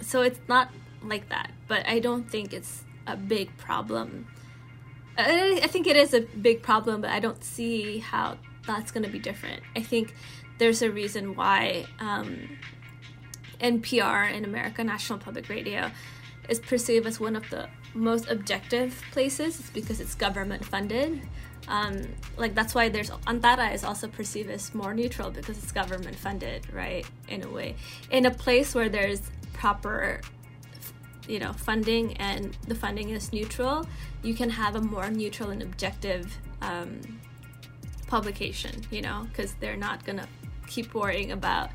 so 0.00 0.22
it's 0.22 0.40
not 0.48 0.70
like 1.08 1.28
that, 1.28 1.50
but 1.68 1.86
I 1.86 1.98
don't 1.98 2.28
think 2.28 2.52
it's 2.52 2.84
a 3.06 3.16
big 3.16 3.56
problem. 3.56 4.26
I, 5.16 5.60
I 5.62 5.66
think 5.66 5.86
it 5.86 5.96
is 5.96 6.14
a 6.14 6.20
big 6.20 6.62
problem, 6.62 7.00
but 7.00 7.10
I 7.10 7.20
don't 7.20 7.42
see 7.42 7.98
how 7.98 8.38
that's 8.66 8.90
going 8.90 9.04
to 9.04 9.10
be 9.10 9.18
different. 9.18 9.62
I 9.76 9.82
think 9.82 10.14
there's 10.58 10.82
a 10.82 10.90
reason 10.90 11.34
why 11.34 11.86
um, 11.98 12.58
NPR 13.60 14.32
in 14.32 14.44
America, 14.44 14.82
National 14.82 15.18
Public 15.18 15.48
Radio, 15.48 15.90
is 16.48 16.58
perceived 16.58 17.06
as 17.06 17.20
one 17.20 17.36
of 17.36 17.48
the 17.50 17.68
most 17.94 18.28
objective 18.28 19.02
places 19.12 19.60
it's 19.60 19.70
because 19.70 20.00
it's 20.00 20.14
government 20.14 20.64
funded. 20.64 21.22
Um, 21.68 22.02
like 22.36 22.54
that's 22.54 22.74
why 22.74 22.88
there's 22.90 23.10
Antara 23.10 23.72
is 23.72 23.84
also 23.84 24.06
perceived 24.06 24.50
as 24.50 24.74
more 24.74 24.92
neutral 24.92 25.30
because 25.30 25.56
it's 25.56 25.72
government 25.72 26.16
funded, 26.16 26.70
right? 26.72 27.06
In 27.28 27.42
a 27.42 27.48
way, 27.48 27.76
in 28.10 28.26
a 28.26 28.30
place 28.30 28.74
where 28.74 28.88
there's 28.88 29.22
proper, 29.54 30.20
you 31.28 31.38
know, 31.38 31.52
funding 31.52 32.16
and 32.18 32.56
the 32.68 32.74
funding 32.74 33.10
is 33.10 33.32
neutral, 33.32 33.86
you 34.22 34.34
can 34.34 34.50
have 34.50 34.76
a 34.76 34.80
more 34.80 35.10
neutral 35.10 35.50
and 35.50 35.62
objective 35.62 36.36
um, 36.62 37.00
publication. 38.06 38.82
You 38.90 39.02
know, 39.02 39.26
because 39.28 39.54
they're 39.54 39.76
not 39.76 40.04
gonna 40.04 40.28
keep 40.66 40.94
worrying 40.94 41.32
about 41.32 41.70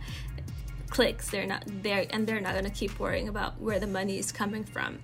clicks. 0.90 1.30
They're 1.30 1.48
not 1.48 1.64
there, 1.68 2.06
and 2.10 2.26
they're 2.26 2.42
not 2.42 2.56
gonna 2.56 2.70
keep 2.70 3.00
worrying 3.00 3.28
about 3.28 3.60
where 3.60 3.80
the 3.80 3.88
money 3.88 4.18
is 4.18 4.32
coming 4.32 4.64
from. 4.64 5.00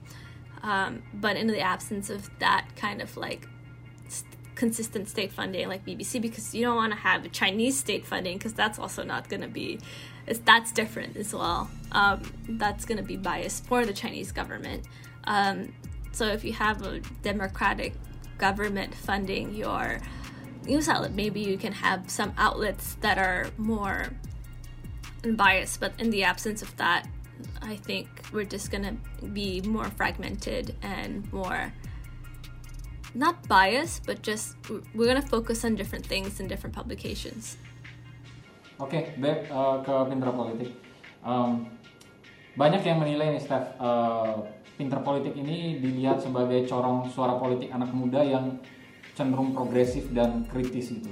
Um, 0.63 1.03
but 1.13 1.37
in 1.37 1.47
the 1.47 1.59
absence 1.59 2.09
of 2.09 2.29
that 2.39 2.67
kind 2.75 3.01
of 3.01 3.15
like 3.17 3.47
consistent 4.55 5.07
state 5.09 5.31
funding 5.31 5.67
like 5.67 5.85
BBC, 5.85 6.21
because 6.21 6.55
you 6.55 6.63
don't 6.63 6.75
want 6.75 6.93
to 6.93 6.99
have 6.99 7.29
Chinese 7.31 7.77
state 7.77 8.05
funding 8.05 8.37
because 8.37 8.53
that's 8.53 8.79
also 8.79 9.03
not 9.03 9.29
going 9.29 9.41
to 9.41 9.47
be, 9.47 9.79
that's 10.45 10.71
different 10.71 11.17
as 11.17 11.33
well. 11.33 11.69
Um, 11.91 12.21
that's 12.47 12.85
going 12.85 12.97
to 12.97 13.03
be 13.03 13.17
biased 13.17 13.65
for 13.65 13.85
the 13.85 13.93
Chinese 13.93 14.31
government. 14.31 14.85
Um, 15.25 15.73
so 16.11 16.27
if 16.27 16.43
you 16.43 16.53
have 16.53 16.81
a 16.83 16.99
democratic 17.21 17.93
government 18.37 18.95
funding 18.95 19.53
your 19.53 19.99
news 20.65 20.87
outlet, 20.89 21.13
maybe 21.13 21.41
you 21.41 21.57
can 21.57 21.73
have 21.73 22.09
some 22.09 22.33
outlets 22.37 22.95
that 23.01 23.17
are 23.17 23.47
more 23.57 24.07
unbiased. 25.23 25.79
But 25.79 25.93
in 25.99 26.09
the 26.09 26.23
absence 26.23 26.61
of 26.61 26.75
that, 26.77 27.07
I 27.61 27.75
think 27.75 28.07
we're 28.31 28.45
just 28.45 28.71
gonna 28.71 28.95
be 29.33 29.61
more 29.61 29.85
fragmented 29.85 30.75
and 30.81 31.31
more 31.33 31.73
not 33.15 33.39
biased, 33.47 34.03
but 34.03 34.21
just 34.21 34.59
we're 34.93 35.07
gonna 35.07 35.23
focus 35.23 35.63
on 35.63 35.73
different 35.79 36.05
things 36.05 36.43
in 36.43 36.51
different 36.51 36.75
publications. 36.75 37.55
Oke, 38.75 38.91
okay, 38.91 39.03
back 39.23 39.47
uh, 39.47 39.79
ke 39.79 39.95
pinter 40.11 40.31
politik. 40.35 40.71
Um, 41.23 41.71
banyak 42.59 42.83
yang 42.83 42.99
menilai 42.99 43.39
nih, 43.39 43.41
Steph, 43.41 43.79
uh, 43.79 44.43
pinter 44.75 44.99
politik 44.99 45.31
ini 45.39 45.79
dilihat 45.79 46.19
sebagai 46.19 46.67
corong 46.67 47.07
suara 47.07 47.39
politik 47.39 47.71
anak 47.71 47.95
muda 47.95 48.19
yang 48.19 48.59
cenderung 49.15 49.55
progresif 49.55 50.11
dan 50.11 50.43
kritis 50.51 50.91
gitu. 50.91 51.11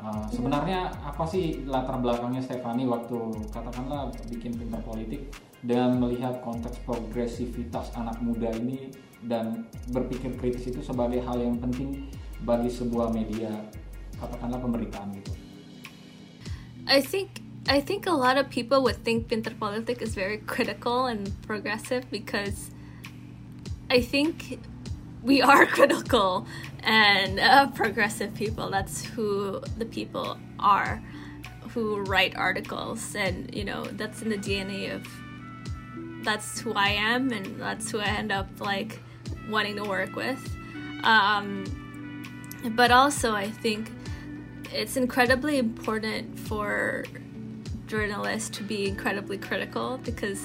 Uh, 0.00 0.24
sebenarnya 0.32 0.92
apa 1.04 1.24
sih 1.28 1.64
latar 1.68 2.00
belakangnya 2.00 2.40
Stefani 2.40 2.84
waktu 2.88 3.16
katakanlah 3.52 4.12
bikin 4.28 4.52
pinter 4.56 4.80
politik 4.84 5.28
dan 5.64 5.96
melihat 5.96 6.44
konteks 6.44 6.80
progresivitas 6.84 7.92
anak 7.96 8.20
muda 8.20 8.52
ini 8.52 8.92
dan 9.24 9.64
berpikir 9.88 10.36
kritis 10.36 10.68
itu 10.68 10.80
sebagai 10.84 11.20
hal 11.24 11.40
yang 11.40 11.56
penting 11.56 12.12
bagi 12.44 12.68
sebuah 12.68 13.08
media 13.08 13.50
katakanlah 14.20 14.60
pemberitaan 14.60 15.08
gitu. 15.16 15.32
I 16.84 17.00
think 17.00 17.40
I 17.64 17.80
think 17.80 18.04
a 18.04 18.12
lot 18.12 18.36
of 18.36 18.52
people 18.52 18.84
would 18.84 19.00
think 19.00 19.32
Pinter 19.32 19.56
Politik 19.56 20.04
is 20.04 20.12
very 20.12 20.36
critical 20.44 21.08
and 21.08 21.32
progressive 21.48 22.04
because 22.12 22.68
I 23.88 24.04
think 24.04 24.60
we 25.24 25.40
are 25.40 25.64
critical 25.76 26.44
and 26.84 27.40
uh, 27.40 27.72
progressive 27.72 28.36
people. 28.36 28.68
That's 28.68 29.08
who 29.16 29.64
the 29.80 29.88
people 29.88 30.36
are 30.60 31.00
who 31.72 32.04
write 32.04 32.36
articles, 32.36 33.16
and 33.16 33.48
you 33.50 33.64
know 33.64 33.84
that's 33.96 34.20
in 34.20 34.28
the 34.28 34.38
DNA 34.38 34.94
of 34.94 35.08
that's 36.24 36.60
who 36.60 36.72
I 36.72 36.88
am 36.88 37.32
and 37.32 37.60
that's 37.60 37.90
who 37.90 38.00
I 38.00 38.06
end 38.06 38.32
up 38.32 38.48
like 38.58 39.00
wanting 39.48 39.76
to 39.76 39.84
work 39.84 40.16
with. 40.16 40.56
Um, 41.02 41.64
but 42.70 42.90
also, 42.90 43.32
I 43.32 43.50
think 43.50 43.90
it's 44.72 44.96
incredibly 44.96 45.58
important 45.58 46.38
for 46.38 47.04
journalists 47.86 48.48
to 48.58 48.62
be 48.62 48.88
incredibly 48.88 49.38
critical 49.38 49.98
because 50.02 50.40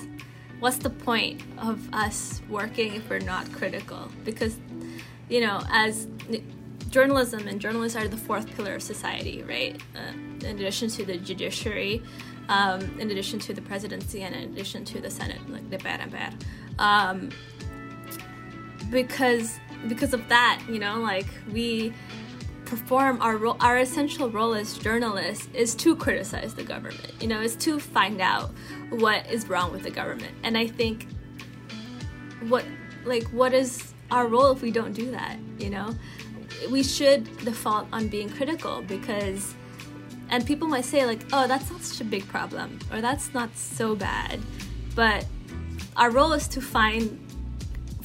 what's 0.59 0.77
the 0.77 0.89
point 0.89 1.41
of 1.57 1.87
us 1.93 2.41
working 2.49 2.95
if 2.95 3.09
we're 3.09 3.19
not 3.19 3.51
critical? 3.53 4.11
Because, 4.25 4.57
you 5.29 5.41
know, 5.41 5.61
as 5.71 6.07
journalism 6.89 7.47
and 7.47 7.61
journalists 7.61 7.97
are 7.97 8.07
the 8.07 8.17
fourth 8.17 8.53
pillar 8.55 8.75
of 8.75 8.83
society, 8.83 9.43
right? 9.43 9.81
Uh, 9.95 10.45
in 10.45 10.57
addition 10.57 10.89
to 10.89 11.05
the 11.05 11.17
judiciary, 11.17 12.03
um, 12.49 12.81
in 12.99 13.11
addition 13.11 13.39
to 13.39 13.53
the 13.53 13.61
presidency 13.61 14.23
and 14.23 14.35
in 14.35 14.43
addition 14.43 14.83
to 14.85 14.99
the 14.99 15.09
Senate, 15.09 15.39
like 15.49 15.69
the 15.69 15.77
and. 15.77 16.33
Um, 16.77 17.29
because 18.89 19.59
because 19.87 20.13
of 20.13 20.27
that, 20.29 20.61
you 20.67 20.79
know, 20.79 20.99
like 20.99 21.27
we 21.51 21.93
perform 22.65 23.21
our 23.21 23.37
role, 23.37 23.57
our 23.59 23.77
essential 23.77 24.29
role 24.29 24.53
as 24.53 24.77
journalists 24.77 25.47
is 25.53 25.73
to 25.75 25.95
criticize 25.95 26.53
the 26.53 26.63
government. 26.63 27.13
You 27.19 27.27
know, 27.27 27.41
is 27.41 27.55
to 27.57 27.79
find 27.79 28.21
out 28.21 28.51
what 28.89 29.25
is 29.27 29.47
wrong 29.47 29.71
with 29.71 29.83
the 29.83 29.91
government. 29.91 30.35
And 30.43 30.57
I 30.57 30.67
think 30.67 31.07
what 32.47 32.65
like 33.05 33.27
what 33.27 33.53
is 33.53 33.93
our 34.11 34.27
role 34.27 34.51
if 34.51 34.61
we 34.61 34.71
don't 34.71 34.93
do 34.93 35.11
that? 35.11 35.37
You 35.57 35.69
know, 35.69 35.95
we 36.69 36.83
should 36.83 37.25
default 37.45 37.87
on 37.91 38.07
being 38.07 38.29
critical 38.29 38.81
because 38.81 39.55
and 40.29 40.45
people 40.45 40.67
might 40.67 40.85
say, 40.85 41.05
like, 41.05 41.21
oh, 41.33 41.47
that's 41.47 41.71
not 41.71 41.81
such 41.81 42.01
a 42.01 42.03
big 42.03 42.27
problem, 42.27 42.79
or 42.91 43.01
that's 43.01 43.33
not 43.33 43.55
so 43.57 43.95
bad. 43.95 44.39
But 44.95 45.25
our 45.97 46.11
role 46.11 46.33
is 46.33 46.47
to 46.49 46.61
find 46.61 47.19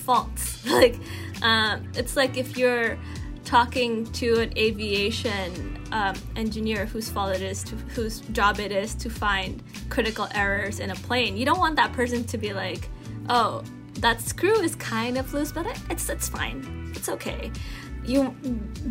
faults. 0.04 0.64
like, 0.70 0.96
um, 1.42 1.90
it's 1.94 2.16
like 2.16 2.36
if 2.36 2.56
you're 2.56 2.98
talking 3.44 4.10
to 4.12 4.40
an 4.40 4.56
aviation 4.56 5.78
um, 5.92 6.16
engineer 6.34 6.86
whose 6.86 7.10
fault 7.10 7.34
it 7.34 7.42
is 7.42 7.62
to 7.62 7.76
whose 7.94 8.20
job 8.32 8.58
it 8.58 8.72
is 8.72 8.94
to 8.94 9.10
find 9.10 9.62
critical 9.90 10.28
errors 10.34 10.80
in 10.80 10.90
a 10.90 10.94
plane. 10.94 11.36
You 11.36 11.44
don't 11.44 11.58
want 11.58 11.76
that 11.76 11.92
person 11.92 12.24
to 12.24 12.38
be 12.38 12.52
like, 12.52 12.88
oh, 13.28 13.62
that 14.00 14.20
screw 14.20 14.60
is 14.60 14.74
kind 14.76 15.18
of 15.18 15.32
loose, 15.32 15.52
but 15.52 15.66
it's 15.88 16.08
it's 16.08 16.28
fine. 16.28 16.92
It's 16.96 17.08
okay. 17.08 17.50
You 18.04 18.34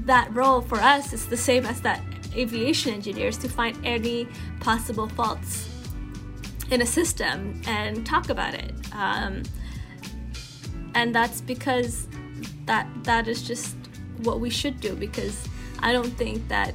that 0.06 0.34
role 0.34 0.62
for 0.62 0.80
us 0.80 1.14
is 1.14 1.28
the 1.28 1.38
same 1.38 1.66
as 1.66 1.82
that 1.82 2.02
aviation 2.36 2.94
engineers 2.94 3.38
to 3.40 3.50
find 3.50 3.78
any 3.86 4.28
possible 4.60 5.08
faults 5.08 5.70
in 6.72 6.82
a 6.82 6.86
system 6.86 7.62
and 7.68 8.06
talk 8.06 8.30
about 8.30 8.54
it. 8.54 8.74
Um, 8.94 9.44
and 10.96 11.14
that's 11.14 11.42
because 11.42 12.08
that 12.66 12.88
that 13.04 13.28
is 13.28 13.42
just 13.42 13.76
what 14.24 14.40
we 14.40 14.50
should 14.50 14.80
do 14.80 14.96
because 14.96 15.48
I 15.80 15.92
don't 15.92 16.14
think 16.18 16.48
that 16.48 16.74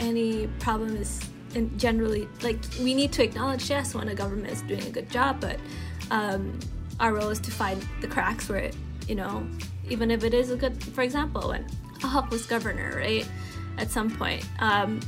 any 0.00 0.48
problem 0.58 0.96
is 0.96 1.20
generally 1.76 2.28
like 2.42 2.58
we 2.80 2.94
need 2.94 3.12
to 3.12 3.24
acknowledge 3.24 3.68
yes 3.70 3.94
when 3.94 4.08
a 4.08 4.14
government 4.14 4.52
is 4.52 4.62
doing 4.62 4.82
a 4.82 4.90
good 4.90 5.10
job, 5.10 5.40
but 5.40 5.58
um, 6.10 6.58
our 6.98 7.14
role 7.14 7.30
is 7.30 7.40
to 7.40 7.50
find 7.50 7.84
the 8.00 8.06
cracks 8.06 8.48
where 8.48 8.58
it, 8.58 8.76
you 9.08 9.14
know 9.14 9.46
even 9.88 10.10
if 10.10 10.22
it 10.22 10.34
is 10.34 10.50
a 10.50 10.56
good 10.56 10.82
for 10.82 11.02
example 11.02 11.48
when 11.48 11.66
a 12.04 12.28
was 12.30 12.46
governor 12.46 12.94
right 12.96 13.28
at 13.78 13.90
some 13.90 14.10
point 14.10 14.44
um, 14.60 15.00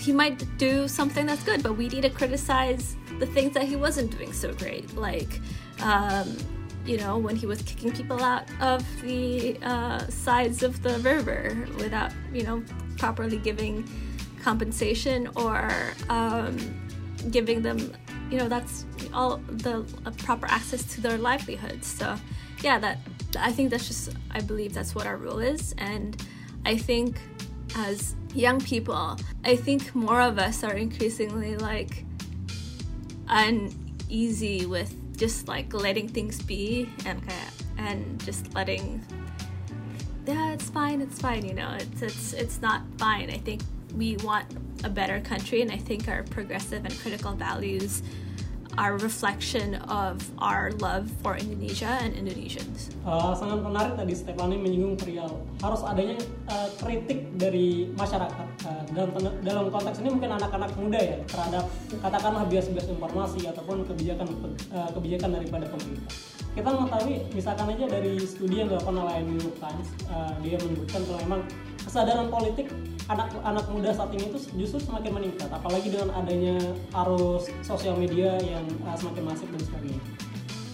he 0.00 0.12
might 0.12 0.44
do 0.58 0.88
something 0.88 1.26
that's 1.26 1.42
good 1.42 1.62
but 1.62 1.76
we 1.76 1.88
need 1.88 2.02
to 2.02 2.10
criticize 2.10 2.96
the 3.18 3.26
things 3.26 3.52
that 3.52 3.64
he 3.64 3.76
wasn't 3.76 4.10
doing 4.16 4.32
so 4.32 4.52
great 4.54 4.94
like 4.96 5.40
um, 5.82 6.36
you 6.84 6.96
know, 6.96 7.18
when 7.18 7.36
he 7.36 7.46
was 7.46 7.60
kicking 7.62 7.92
people 7.92 8.22
out 8.22 8.44
of 8.60 8.84
the 9.02 9.58
uh, 9.62 10.06
sides 10.08 10.62
of 10.62 10.82
the 10.82 10.98
river 11.00 11.66
without, 11.76 12.12
you 12.32 12.42
know, 12.42 12.62
properly 12.96 13.38
giving 13.38 13.88
compensation 14.42 15.28
or 15.36 15.70
um, 16.08 16.56
giving 17.30 17.62
them, 17.62 17.92
you 18.30 18.38
know, 18.38 18.48
that's 18.48 18.86
all 19.12 19.36
the 19.48 19.84
uh, 20.06 20.10
proper 20.18 20.46
access 20.46 20.82
to 20.94 21.00
their 21.00 21.18
livelihoods. 21.18 21.86
So, 21.86 22.16
yeah, 22.62 22.78
that 22.78 22.98
I 23.38 23.52
think 23.52 23.70
that's 23.70 23.86
just, 23.86 24.14
I 24.30 24.40
believe 24.40 24.72
that's 24.72 24.94
what 24.94 25.06
our 25.06 25.16
rule 25.16 25.40
is. 25.40 25.74
And 25.78 26.20
I 26.64 26.76
think 26.76 27.20
as 27.76 28.14
young 28.34 28.60
people, 28.60 29.18
I 29.44 29.56
think 29.56 29.94
more 29.94 30.20
of 30.20 30.38
us 30.38 30.64
are 30.64 30.74
increasingly 30.74 31.56
like 31.56 32.04
uneasy 33.28 34.66
with 34.66 34.94
just 35.18 35.48
like 35.48 35.74
letting 35.74 36.08
things 36.08 36.40
be 36.40 36.88
and 37.04 37.20
and 37.76 38.24
just 38.24 38.54
letting 38.54 39.04
yeah 40.26 40.52
it's 40.52 40.70
fine 40.70 41.00
it's 41.00 41.20
fine 41.20 41.44
you 41.44 41.54
know 41.54 41.76
it's 41.78 42.02
it's 42.02 42.32
it's 42.32 42.62
not 42.62 42.82
fine. 42.98 43.30
I 43.30 43.38
think 43.38 43.62
we 43.94 44.16
want 44.18 44.46
a 44.84 44.88
better 44.88 45.18
country 45.20 45.60
and 45.62 45.72
i 45.72 45.76
think 45.76 46.08
our 46.08 46.22
progressive 46.24 46.84
and 46.84 46.96
critical 47.00 47.32
values 47.32 48.02
a 48.78 48.94
reflection 48.94 49.74
of 49.90 50.22
our 50.38 50.70
love 50.78 51.10
for 51.18 51.34
Indonesia 51.34 51.98
and 51.98 52.14
Indonesians. 52.14 52.94
Uh, 53.02 53.34
sangat 53.34 53.58
menarik 53.58 53.98
tadi 53.98 54.14
Stephanie 54.14 54.54
menyinggung 54.54 54.94
perihal 54.94 55.42
harus 55.58 55.82
adanya 55.82 56.14
uh, 56.46 56.70
kritik 56.78 57.26
dari 57.34 57.90
masyarakat 57.98 58.46
uh, 58.70 58.82
dalam 58.94 59.10
dalam 59.42 59.64
konteks 59.74 59.98
ini 59.98 60.14
mungkin 60.14 60.30
anak-anak 60.38 60.70
muda 60.78 61.00
ya 61.02 61.18
terhadap 61.26 61.64
katakanlah 61.98 62.46
bias-bias 62.46 62.86
informasi 62.86 63.50
ataupun 63.50 63.82
kebijakan 63.82 64.30
uh, 64.70 64.90
kebijakan 64.94 65.42
daripada 65.42 65.66
pemerintah. 65.66 66.14
Kita 66.54 66.68
mengetahui 66.70 67.14
misalkan 67.34 67.66
aja 67.74 67.86
dari 67.90 68.14
studi 68.22 68.62
yang 68.62 68.70
dilakukan 68.70 68.94
oleh 68.94 69.16
New 69.26 69.38
York 69.42 69.58
Times 69.58 69.88
uh, 70.06 70.32
dia 70.38 70.54
menyebutkan 70.62 71.02
kalau 71.02 71.20
memang 71.26 71.42
kesadaran 71.82 72.30
politik 72.30 72.70
anak-anak 73.08 73.66
muda 73.72 73.90
saat 73.90 74.12
ini 74.12 74.28
itu 74.28 74.38
justru 74.60 74.84
semakin 74.84 75.16
meningkat 75.16 75.48
apalagi 75.48 75.88
dengan 75.88 76.12
adanya 76.12 76.60
arus 77.04 77.48
sosial 77.64 77.96
media 77.96 78.36
yang 78.44 78.64
uh, 78.84 78.96
semakin 78.96 79.24
masif 79.24 79.48
dan 79.48 79.62
sebagainya. 79.64 80.02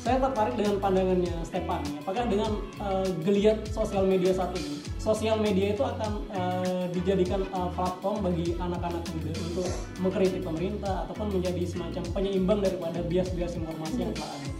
Saya 0.04 0.20
tertarik 0.20 0.60
dengan 0.60 0.76
pandangannya 0.84 1.32
Stepan 1.48 1.80
apakah 2.04 2.28
dengan 2.28 2.60
uh, 2.82 3.08
geliat 3.24 3.64
sosial 3.72 4.04
media 4.04 4.36
saat 4.36 4.52
ini 4.52 4.84
sosial 5.04 5.36
media 5.36 5.76
itu 5.76 5.84
akan 5.84 6.12
uh, 6.32 6.84
dijadikan 6.88 7.44
uh, 7.52 7.68
platform 7.76 8.24
bagi 8.24 8.56
anak-anak 8.56 9.04
muda 9.12 9.32
untuk 9.44 9.68
mengkritik 10.00 10.40
pemerintah 10.40 11.04
ataupun 11.04 11.28
menjadi 11.40 11.62
semacam 11.68 12.02
penyeimbang 12.16 12.60
daripada 12.64 13.04
bias-bias 13.04 13.60
informasi 13.60 14.08
yang 14.08 14.12
telah 14.16 14.32
ada? 14.32 14.50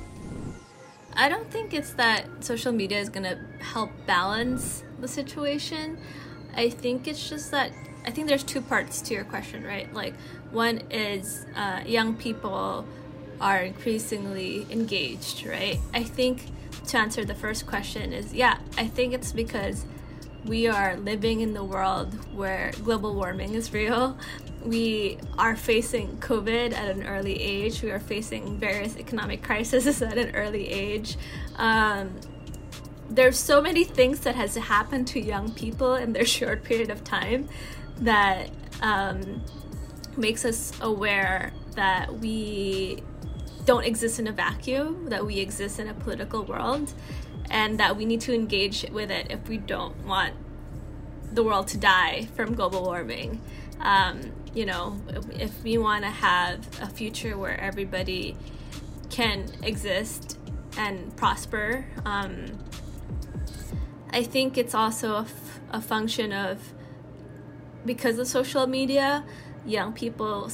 I 1.16 1.32
don't 1.32 1.48
think 1.48 1.72
it's 1.72 1.96
that 1.96 2.28
social 2.44 2.76
media 2.76 3.00
is 3.00 3.08
going 3.08 3.24
to 3.24 3.40
help 3.62 3.88
balance 4.04 4.84
the 5.00 5.08
situation. 5.08 5.96
I 6.56 6.70
think 6.70 7.08
it's 7.08 7.28
just 7.28 7.50
that 7.50 7.72
I 8.06 8.10
think 8.10 8.28
there's 8.28 8.44
two 8.44 8.60
parts 8.60 9.00
to 9.02 9.14
your 9.14 9.24
question, 9.24 9.64
right? 9.64 9.92
Like 9.92 10.14
one 10.50 10.82
is 10.90 11.46
uh, 11.56 11.80
young 11.86 12.14
people 12.14 12.86
are 13.40 13.58
increasingly 13.58 14.66
engaged, 14.70 15.46
right? 15.46 15.78
I 15.92 16.04
think 16.04 16.46
to 16.88 16.98
answer 16.98 17.24
the 17.24 17.34
first 17.34 17.66
question 17.66 18.12
is 18.12 18.34
yeah, 18.34 18.58
I 18.76 18.86
think 18.86 19.14
it's 19.14 19.32
because 19.32 19.86
we 20.44 20.66
are 20.66 20.96
living 20.96 21.40
in 21.40 21.54
the 21.54 21.64
world 21.64 22.12
where 22.34 22.72
global 22.82 23.14
warming 23.14 23.54
is 23.54 23.72
real. 23.72 24.18
We 24.62 25.18
are 25.38 25.56
facing 25.56 26.18
COVID 26.18 26.72
at 26.72 26.96
an 26.96 27.06
early 27.06 27.40
age. 27.40 27.82
We 27.82 27.90
are 27.90 28.00
facing 28.00 28.58
various 28.58 28.96
economic 28.96 29.42
crises 29.48 30.02
at 30.02 30.18
an 30.18 30.34
early 30.34 30.68
age. 30.68 31.16
Um, 31.56 32.20
there's 33.08 33.38
so 33.38 33.60
many 33.60 33.84
things 33.84 34.20
that 34.20 34.34
has 34.34 34.56
happened 34.56 35.06
to 35.08 35.20
young 35.20 35.52
people 35.52 35.94
in 35.94 36.12
their 36.12 36.24
short 36.36 36.64
period 36.64 36.90
of 36.90 37.04
time 37.04 37.48
that 37.98 38.50
um, 38.82 39.42
makes 40.16 40.44
us 40.44 40.72
aware 40.80 41.52
that 41.74 42.12
we 42.14 43.02
don't 43.64 43.84
exist 43.84 44.18
in 44.18 44.26
a 44.26 44.32
vacuum, 44.32 45.08
that 45.08 45.24
we 45.24 45.38
exist 45.38 45.78
in 45.78 45.88
a 45.88 45.94
political 45.94 46.44
world, 46.44 46.92
and 47.50 47.78
that 47.78 47.96
we 47.96 48.04
need 48.04 48.20
to 48.20 48.34
engage 48.34 48.86
with 48.90 49.10
it 49.10 49.26
if 49.30 49.48
we 49.48 49.58
don't 49.58 49.96
want 50.04 50.34
the 51.32 51.42
world 51.42 51.68
to 51.68 51.78
die 51.78 52.28
from 52.34 52.54
global 52.54 52.82
warming. 52.82 53.40
Um, 53.80 54.32
you 54.54 54.66
know, 54.66 55.00
if 55.32 55.62
we 55.62 55.78
want 55.78 56.04
to 56.04 56.10
have 56.10 56.66
a 56.80 56.86
future 56.86 57.36
where 57.36 57.58
everybody 57.60 58.36
can 59.10 59.50
exist 59.62 60.38
and 60.76 61.14
prosper, 61.16 61.84
um, 62.04 62.46
I 64.14 64.22
think 64.22 64.56
it's 64.56 64.76
also 64.76 65.26
a, 65.72 65.80
function 65.80 66.32
of 66.32 66.72
because 67.84 68.16
of 68.20 68.28
social 68.28 68.68
media, 68.68 69.24
young 69.66 69.92
people 69.92 70.48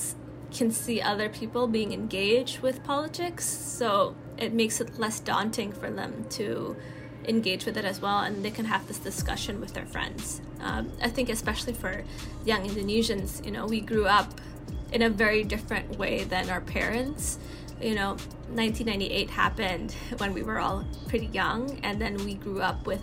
can 0.50 0.70
see 0.70 1.02
other 1.02 1.28
people 1.28 1.66
being 1.66 1.92
engaged 1.92 2.60
with 2.60 2.82
politics, 2.84 3.44
so 3.46 4.16
it 4.38 4.54
makes 4.54 4.80
it 4.80 4.98
less 4.98 5.20
daunting 5.20 5.72
for 5.72 5.90
them 5.90 6.24
to 6.30 6.74
engage 7.28 7.66
with 7.66 7.76
it 7.76 7.84
as 7.84 8.00
well, 8.00 8.20
and 8.20 8.42
they 8.42 8.50
can 8.50 8.64
have 8.64 8.88
this 8.88 8.98
discussion 8.98 9.60
with 9.60 9.74
their 9.74 9.84
friends. 9.84 10.40
Um, 10.60 10.90
I 11.02 11.10
think, 11.10 11.28
especially 11.28 11.74
for 11.74 12.02
young 12.46 12.66
Indonesians, 12.66 13.44
you 13.44 13.50
know, 13.50 13.66
we 13.66 13.82
grew 13.82 14.06
up 14.06 14.40
in 14.90 15.02
a 15.02 15.10
very 15.10 15.44
different 15.44 15.98
way 15.98 16.24
than 16.24 16.48
our 16.48 16.62
parents. 16.62 17.38
You 17.78 17.94
know, 17.94 18.16
1998 18.54 19.28
happened 19.28 19.92
when 20.16 20.32
we 20.32 20.42
were 20.42 20.58
all 20.58 20.86
pretty 21.08 21.26
young, 21.26 21.78
and 21.82 22.00
then 22.00 22.24
we 22.24 22.32
grew 22.34 22.62
up 22.62 22.86
with 22.86 23.02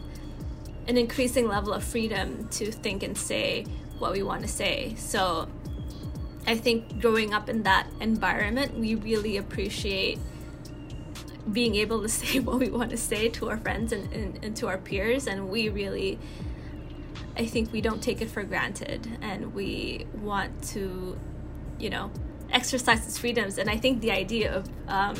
an 0.88 0.97
increasing 0.97 1.47
level 1.47 1.73
of 1.73 1.84
freedom 1.84 2.47
to 2.50 2.71
think 2.71 3.04
and 3.04 3.17
say 3.17 3.65
what 4.00 4.12
we 4.12 4.23
want 4.23 4.41
to 4.41 4.47
say. 4.47 4.95
So 4.97 5.50
I 6.45 6.56
think 6.56 7.02
growing 7.02 7.34
up 7.34 7.50
in 7.50 7.63
that 7.63 7.88
environment, 8.00 8.78
we 8.78 8.95
really 8.95 9.38
appreciate 9.38 10.17
being 11.52 11.76
able 11.76 12.02
to 12.02 12.10
say 12.21 12.39
what 12.39 12.60
we 12.60 12.69
want 12.69 12.91
to 12.91 12.97
say 12.97 13.30
to 13.30 13.50
our 13.50 13.58
friends 13.58 13.91
and, 13.91 14.12
and, 14.13 14.43
and, 14.43 14.56
to 14.58 14.67
our 14.67 14.78
peers. 14.78 15.28
And 15.28 15.50
we 15.50 15.69
really, 15.69 16.19
I 17.36 17.45
think 17.45 17.73
we 17.73 17.82
don't 17.82 18.02
take 18.02 18.21
it 18.21 18.30
for 18.30 18.43
granted 18.43 19.17
and 19.21 19.54
we 19.54 20.08
want 20.21 20.63
to, 20.69 21.17
you 21.80 21.89
know, 21.89 22.12
exercise 22.52 23.04
these 23.04 23.17
freedoms. 23.17 23.58
And 23.58 23.69
I 23.69 23.78
think 23.78 24.02
the 24.02 24.12
idea 24.12 24.54
of 24.54 24.69
um, 24.88 25.15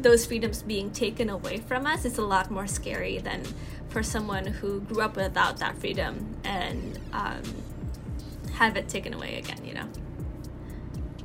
those 0.00 0.26
freedoms 0.26 0.62
being 0.62 0.90
taken 0.90 1.28
away 1.28 1.58
from 1.58 1.86
us 1.86 2.04
is 2.04 2.18
a 2.18 2.24
lot 2.24 2.50
more 2.50 2.66
scary 2.66 3.18
than 3.18 3.42
for 3.88 4.02
someone 4.02 4.46
who 4.46 4.80
grew 4.80 5.02
up 5.02 5.16
without 5.16 5.58
that 5.58 5.76
freedom 5.78 6.36
and 6.44 6.98
um, 7.12 7.42
have 8.54 8.76
it 8.76 8.88
taken 8.88 9.14
away 9.14 9.38
again, 9.38 9.64
you 9.64 9.74
know. 9.74 9.88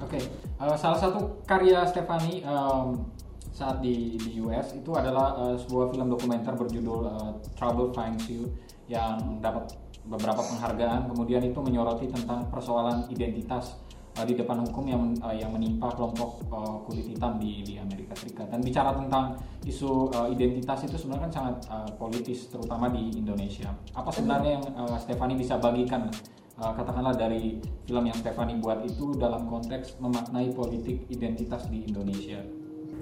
Okay. 0.03 0.27
uh, 0.61 0.77
salah 0.77 0.99
satu 1.01 1.41
karya 1.49 1.81
Stephanie 1.89 2.45
um, 2.45 3.09
saat 3.51 3.81
di 3.81 4.15
di 4.21 4.37
US 4.45 4.77
itu 4.77 4.93
adalah 4.93 5.33
uh, 5.35 5.55
sebuah 5.57 5.89
film 5.91 6.07
dokumenter 6.13 6.53
berjudul 6.53 6.99
uh, 7.09 7.31
Trouble 7.57 7.89
Finds 7.91 8.29
You 8.29 8.45
yang 8.85 9.41
dapat 9.41 9.73
beberapa 10.05 10.41
penghargaan. 10.41 11.09
Kemudian 11.09 11.41
itu 11.45 11.59
menyoroti 11.61 12.09
tentang 12.09 12.45
persoalan 12.53 13.09
identitas 13.09 13.77
uh, 14.17 14.25
di 14.25 14.33
depan 14.35 14.63
hukum 14.67 14.85
yang 14.87 15.03
uh, 15.23 15.35
yang 15.35 15.51
menimpa 15.51 15.91
kelompok 15.93 16.43
uh, 16.51 16.83
kulit 16.87 17.07
hitam 17.07 17.39
di 17.39 17.63
di 17.63 17.79
Amerika 17.79 18.15
Serikat. 18.17 18.51
Dan 18.51 18.59
bicara 18.63 18.91
tentang 18.95 19.37
isu 19.63 20.11
uh, 20.11 20.27
identitas 20.27 20.83
itu 20.83 20.95
sebenarnya 20.97 21.23
kan 21.29 21.31
sangat 21.31 21.55
uh, 21.69 21.89
politis 21.95 22.49
terutama 22.51 22.91
di 22.91 23.15
Indonesia. 23.15 23.71
Apa 23.95 24.11
sebenarnya 24.11 24.59
yang 24.59 24.65
uh, 24.75 24.97
Stefani 24.99 25.37
bisa 25.37 25.55
bagikan 25.61 26.11
uh, 26.59 26.71
katakanlah 26.75 27.15
dari 27.15 27.61
film 27.87 28.03
yang 28.07 28.17
Stephanie 28.17 28.59
buat 28.59 28.83
itu 28.83 29.15
dalam 29.15 29.47
konteks 29.47 30.01
memaknai 30.01 30.51
politik 30.51 31.07
identitas 31.07 31.69
di 31.71 31.87
Indonesia? 31.87 32.41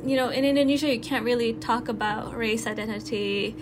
You 0.05 0.15
know, 0.15 0.29
in 0.31 0.45
Indonesia, 0.45 0.87
you 0.87 1.01
can't 1.01 1.25
really 1.25 1.59
talk 1.59 1.89
about 1.89 2.31
race, 2.31 2.63
identity, 2.63 3.53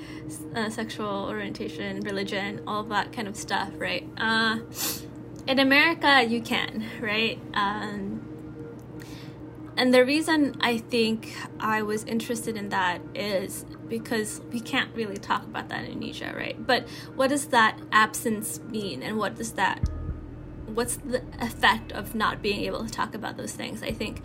uh, 0.54 0.70
sexual 0.70 1.26
orientation, 1.26 2.02
religion, 2.02 2.62
all 2.68 2.84
that 2.94 3.10
kind 3.10 3.28
of 3.28 3.36
stuff, 3.36 3.74
right? 3.82 4.06
Uh, 4.22 4.62
in 5.48 5.60
America, 5.60 6.24
you 6.24 6.42
can, 6.42 6.86
right? 7.02 7.40
Um, 7.54 8.22
and 9.78 9.94
the 9.94 10.04
reason 10.04 10.58
I 10.60 10.80
think 10.80 11.36
I 11.60 11.84
was 11.84 12.04
interested 12.04 12.58
in 12.58 12.70
that 12.70 13.00
is 13.16 13.64
because 13.88 14.42
we 14.52 14.60
can't 14.60 14.94
really 14.96 15.18
talk 15.18 15.44
about 15.44 15.70
that 15.70 15.86
in 15.86 15.92
Indonesia, 15.92 16.34
right? 16.36 16.56
But 16.66 16.90
what 17.16 17.30
does 17.30 17.48
that 17.48 17.80
absence 17.92 18.60
mean, 18.60 19.04
and 19.04 19.18
what 19.18 19.36
does 19.36 19.54
that 19.54 19.88
what's 20.66 20.98
the 20.98 21.24
effect 21.40 21.92
of 21.94 22.14
not 22.14 22.42
being 22.42 22.60
able 22.66 22.86
to 22.86 22.92
talk 22.92 23.16
about 23.16 23.38
those 23.38 23.54
things? 23.54 23.82
I 23.82 23.92
think 23.92 24.22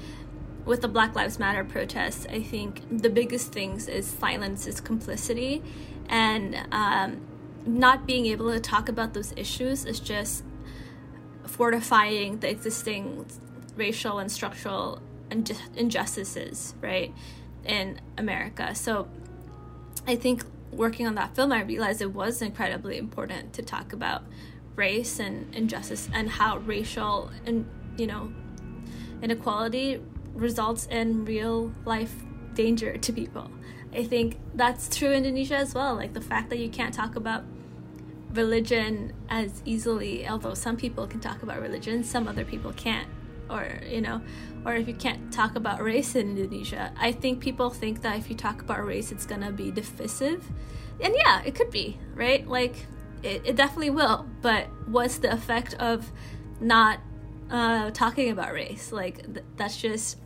with 0.64 0.82
the 0.82 0.88
Black 0.88 1.14
Lives 1.14 1.38
Matter 1.38 1.64
protests, 1.64 2.26
I 2.28 2.42
think 2.42 2.82
the 2.90 3.08
biggest 3.08 3.52
things 3.52 3.88
is 3.88 4.06
silence 4.06 4.66
is 4.66 4.80
complicity, 4.80 5.62
and 6.08 6.66
um, 6.72 7.20
not 7.64 8.06
being 8.06 8.26
able 8.26 8.52
to 8.52 8.60
talk 8.60 8.88
about 8.88 9.14
those 9.14 9.32
issues 9.36 9.84
is 9.84 10.00
just 10.00 10.44
fortifying 11.46 12.38
the 12.38 12.50
existing 12.50 13.26
racial 13.76 14.18
and 14.18 14.30
structural 14.30 15.00
injustices, 15.76 16.74
right, 16.80 17.12
in 17.64 18.00
America. 18.18 18.74
So 18.74 19.08
I 20.06 20.16
think 20.16 20.44
working 20.70 21.06
on 21.06 21.14
that 21.14 21.34
film, 21.34 21.52
I 21.52 21.62
realized 21.62 22.02
it 22.02 22.12
was 22.12 22.42
incredibly 22.42 22.98
important 22.98 23.52
to 23.54 23.62
talk 23.62 23.92
about 23.92 24.24
race 24.74 25.18
and 25.18 25.54
injustice 25.54 26.08
and 26.12 26.30
how 26.30 26.56
racial 26.58 27.30
and 27.44 27.68
you 27.98 28.06
know 28.06 28.32
inequality 29.20 30.00
results 30.34 30.86
in 30.86 31.24
real 31.24 31.72
life 31.84 32.14
danger 32.54 32.96
to 32.96 33.12
people. 33.12 33.50
I 33.94 34.04
think 34.04 34.38
that's 34.54 34.94
true 34.94 35.10
in 35.10 35.24
Indonesia 35.24 35.56
as 35.56 35.74
well. 35.74 35.94
Like 35.94 36.14
the 36.14 36.20
fact 36.20 36.48
that 36.50 36.58
you 36.58 36.70
can't 36.70 36.94
talk 36.94 37.16
about 37.16 37.44
religion 38.32 39.12
as 39.28 39.62
easily, 39.64 40.26
although 40.28 40.54
some 40.54 40.76
people 40.76 41.06
can 41.06 41.20
talk 41.20 41.42
about 41.42 41.60
religion, 41.60 42.04
some 42.04 42.28
other 42.28 42.44
people 42.44 42.72
can't. 42.72 43.08
Or, 43.50 43.80
you 43.86 44.00
know, 44.00 44.22
or 44.64 44.74
if 44.74 44.88
you 44.88 44.94
can't 44.94 45.32
talk 45.32 45.56
about 45.56 45.82
race 45.82 46.14
in 46.14 46.38
Indonesia, 46.38 46.92
I 46.98 47.12
think 47.12 47.40
people 47.40 47.68
think 47.70 48.00
that 48.02 48.16
if 48.18 48.30
you 48.30 48.36
talk 48.36 48.62
about 48.62 48.84
race, 48.84 49.12
it's 49.12 49.26
gonna 49.26 49.52
be 49.52 49.70
divisive. 49.70 50.50
And 51.00 51.14
yeah, 51.14 51.42
it 51.44 51.54
could 51.54 51.70
be, 51.70 51.98
right? 52.14 52.46
Like, 52.46 52.86
it, 53.22 53.42
it 53.44 53.56
definitely 53.56 53.90
will. 53.90 54.26
But 54.40 54.68
what's 54.86 55.18
the 55.18 55.32
effect 55.32 55.74
of 55.74 56.10
not 56.60 57.00
uh, 57.50 57.90
talking 57.90 58.30
about 58.30 58.52
race? 58.52 58.90
Like, 58.90 59.22
th- 59.34 59.44
that's 59.56 59.76
just 59.76 60.18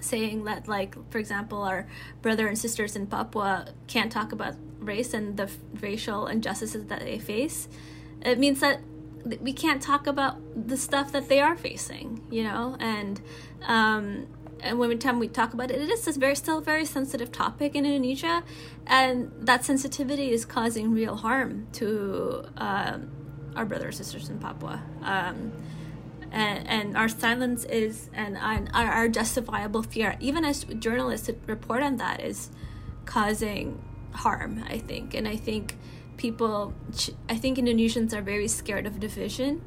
saying 0.00 0.44
that 0.44 0.66
like 0.66 0.96
for 1.10 1.18
example 1.18 1.62
our 1.62 1.86
brother 2.22 2.48
and 2.48 2.58
sisters 2.58 2.96
in 2.96 3.06
papua 3.06 3.68
can't 3.86 4.10
talk 4.10 4.32
about 4.32 4.54
race 4.80 5.14
and 5.14 5.36
the 5.36 5.50
racial 5.80 6.26
injustices 6.26 6.86
that 6.86 7.00
they 7.00 7.18
face 7.18 7.68
it 8.22 8.38
means 8.38 8.60
that 8.60 8.80
we 9.40 9.52
can't 9.52 9.82
talk 9.82 10.06
about 10.06 10.36
the 10.68 10.76
stuff 10.76 11.12
that 11.12 11.28
they 11.28 11.40
are 11.40 11.56
facing 11.56 12.20
you 12.30 12.42
know 12.42 12.76
and 12.80 13.20
um, 13.66 14.26
and 14.62 14.78
when 14.78 14.98
time 14.98 15.18
we 15.18 15.28
talk 15.28 15.54
about 15.54 15.70
it, 15.70 15.80
it 15.80 15.88
is 15.88 16.16
very 16.16 16.34
still 16.34 16.58
a 16.58 16.60
very 16.60 16.84
sensitive 16.84 17.32
topic 17.32 17.74
in 17.74 17.86
Indonesia, 17.86 18.42
and 18.86 19.32
that 19.38 19.64
sensitivity 19.64 20.30
is 20.30 20.44
causing 20.44 20.92
real 20.92 21.16
harm 21.16 21.66
to 21.72 22.44
um, 22.56 23.10
our 23.56 23.64
brothers 23.64 23.98
and 23.98 24.06
sisters 24.06 24.28
in 24.28 24.38
Papua. 24.38 24.82
Um, 25.02 25.52
and, 26.32 26.68
and 26.68 26.96
our 26.96 27.08
silence 27.08 27.64
is 27.64 28.08
and 28.12 28.38
our, 28.38 28.68
our 28.72 29.08
justifiable 29.08 29.82
fear 29.82 30.16
even 30.20 30.44
as 30.44 30.62
journalists 30.62 31.28
report 31.46 31.82
on 31.82 31.96
that 31.96 32.20
is 32.20 32.50
causing 33.04 33.82
harm 34.12 34.62
i 34.68 34.78
think 34.78 35.14
and 35.14 35.28
i 35.28 35.36
think 35.36 35.76
people 36.16 36.74
i 37.28 37.36
think 37.36 37.58
indonesians 37.58 38.12
are 38.12 38.22
very 38.22 38.48
scared 38.48 38.86
of 38.86 39.00
division 39.00 39.60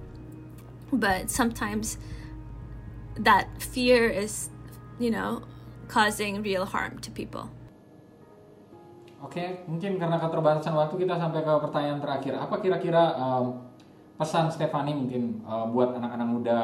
but 0.92 1.30
sometimes 1.30 1.98
that 3.18 3.50
fear 3.62 4.10
is 4.10 4.50
you 5.00 5.10
know 5.10 5.42
causing 5.88 6.42
real 6.42 6.66
harm 6.66 7.00
to 7.00 7.10
people 7.12 7.50
Oke, 9.24 9.40
okay, 9.40 9.64
mungkin 9.72 9.96
karena 9.96 10.20
keterbatasan 10.20 10.76
waktu 10.76 11.00
kita 11.00 11.16
sampai 11.16 11.48
ke 11.48 11.54
pertanyaan 11.64 12.04
terakhir. 12.04 12.36
Apa 12.36 12.60
kira-kira 12.60 13.16
um, 13.16 13.56
pesan 14.20 14.52
Stefani 14.52 14.92
mungkin 14.92 15.40
uh, 15.48 15.64
buat 15.72 15.96
anak-anak 15.96 16.28
muda 16.28 16.58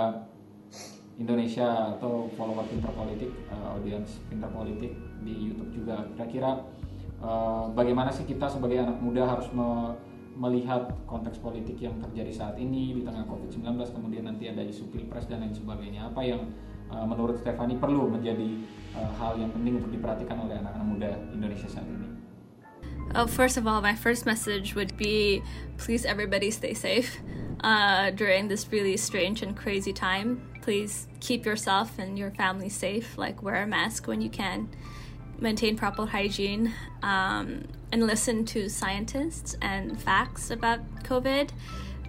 Indonesia 1.16 1.96
atau 1.96 2.28
follower 2.36 2.68
Pinter 2.68 2.92
Politik, 2.92 3.32
uh, 3.48 3.80
audiens 3.80 4.20
Pinter 4.28 4.52
Politik 4.52 4.92
di 5.24 5.34
YouTube 5.40 5.72
juga. 5.72 6.04
Kira-kira 6.12 6.60
uh, 7.24 7.72
bagaimana 7.72 8.12
sih 8.12 8.28
kita 8.28 8.48
sebagai 8.48 8.80
anak 8.80 8.98
muda 9.00 9.24
harus 9.28 9.48
me 9.52 9.96
melihat 10.40 10.96
konteks 11.04 11.36
politik 11.44 11.76
yang 11.84 12.00
terjadi 12.00 12.32
saat 12.32 12.56
ini 12.56 12.96
di 12.96 13.02
tengah 13.04 13.28
COVID-19, 13.28 13.76
kemudian 13.92 14.24
nanti 14.24 14.48
ada 14.48 14.64
isu 14.64 14.88
pilpres 14.88 15.28
dan 15.28 15.44
lain 15.44 15.52
sebagainya. 15.52 16.08
Apa 16.08 16.24
yang 16.24 16.48
uh, 16.88 17.04
menurut 17.04 17.44
Stefani 17.44 17.76
perlu 17.76 18.08
menjadi 18.08 18.64
uh, 18.96 19.12
hal 19.20 19.36
yang 19.36 19.52
penting 19.52 19.84
untuk 19.84 19.92
diperhatikan 19.92 20.40
oleh 20.40 20.56
anak-anak 20.64 20.88
muda 20.88 21.12
Indonesia 21.36 21.68
saat 21.68 21.84
ini? 21.84 22.08
Oh, 23.16 23.28
first 23.28 23.58
of 23.58 23.68
all, 23.68 23.82
my 23.82 23.96
first 23.96 24.26
message 24.26 24.76
would 24.76 24.96
be 24.96 25.42
please 25.76 26.06
everybody 26.06 26.52
stay 26.52 26.78
safe 26.78 27.20
uh, 27.64 28.12
during 28.12 28.48
this 28.48 28.72
really 28.72 28.96
strange 28.98 29.42
and 29.42 29.58
crazy 29.58 29.92
time. 29.92 30.40
Please 30.62 31.08
keep 31.20 31.44
yourself 31.44 31.98
and 31.98 32.20
your 32.20 32.32
family 32.32 32.70
safe, 32.70 33.18
like 33.18 33.42
wear 33.42 33.64
a 33.64 33.68
mask 33.68 34.08
when 34.08 34.22
you 34.22 34.30
can, 34.30 34.70
maintain 35.42 35.76
proper 35.78 36.06
hygiene, 36.06 36.74
um, 37.04 37.64
and 37.92 38.06
listen 38.06 38.46
to 38.46 38.70
scientists 38.70 39.56
and 39.62 40.00
facts 40.02 40.52
about 40.52 40.80
COVID. 41.04 41.50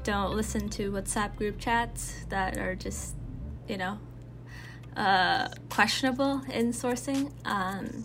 Don't 0.03 0.35
listen 0.35 0.69
to 0.71 0.90
WhatsApp 0.93 1.37
group 1.37 1.59
chats 1.59 2.25
that 2.29 2.59
are 2.59 2.75
just, 2.75 3.14
you 3.69 3.77
know, 3.77 3.99
uh, 4.97 5.49
questionable 5.69 6.43
in 6.53 6.73
sourcing. 6.73 7.33
Um, 7.45 8.05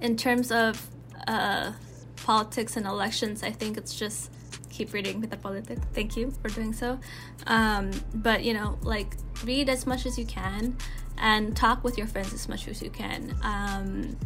in 0.00 0.16
terms 0.16 0.50
of 0.50 0.88
uh, 1.26 1.72
politics 2.16 2.76
and 2.76 2.86
elections, 2.86 3.42
I 3.42 3.50
think 3.50 3.76
it's 3.76 3.94
just 3.94 4.30
keep 4.70 4.92
reading 4.92 5.20
with 5.20 5.30
the 5.30 5.36
politics. 5.36 5.80
Thank 5.92 6.16
you 6.16 6.32
for 6.42 6.48
doing 6.48 6.72
so. 6.72 6.98
Um, 7.46 7.90
but 8.14 8.42
you 8.42 8.54
know, 8.54 8.78
like 8.82 9.16
read 9.44 9.68
as 9.68 9.86
much 9.86 10.06
as 10.06 10.18
you 10.18 10.24
can 10.24 10.76
and 11.18 11.56
talk 11.56 11.84
with 11.84 11.98
your 11.98 12.06
friends 12.06 12.32
as 12.32 12.48
much 12.48 12.68
as 12.68 12.82
you 12.82 12.90
can. 12.90 13.34
Um, 13.42 14.16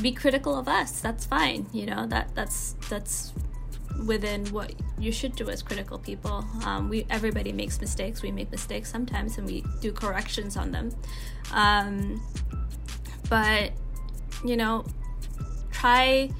be 0.00 0.12
critical 0.12 0.58
of 0.58 0.68
us. 0.68 1.00
That's 1.00 1.24
fine. 1.24 1.66
You 1.72 1.86
know 1.86 2.06
that 2.08 2.34
that's 2.34 2.74
that's 2.88 3.32
within 4.04 4.44
what 4.46 4.74
you 4.98 5.10
should 5.10 5.34
do 5.36 5.48
as 5.48 5.62
critical 5.62 5.98
people. 5.98 6.44
Um, 6.64 6.88
we 6.88 7.06
everybody 7.08 7.52
makes 7.52 7.80
mistakes. 7.80 8.22
We 8.22 8.30
make 8.30 8.50
mistakes 8.50 8.90
sometimes, 8.90 9.38
and 9.38 9.46
we 9.46 9.64
do 9.80 9.92
corrections 9.92 10.56
on 10.56 10.70
them. 10.72 10.94
Um, 11.52 12.22
but 13.28 13.72
you 14.44 14.56
know, 14.56 14.84
try 15.70 16.30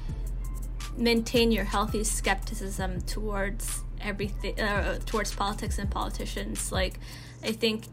maintain 0.97 1.51
your 1.51 1.63
healthy 1.63 2.03
skepticism 2.03 3.01
towards 3.01 3.81
everything 4.01 4.59
uh, 4.59 4.99
towards 5.05 5.33
politics 5.33 5.77
and 5.77 5.89
politicians 5.89 6.71
like 6.71 6.99
i 7.43 7.51
think 7.51 7.85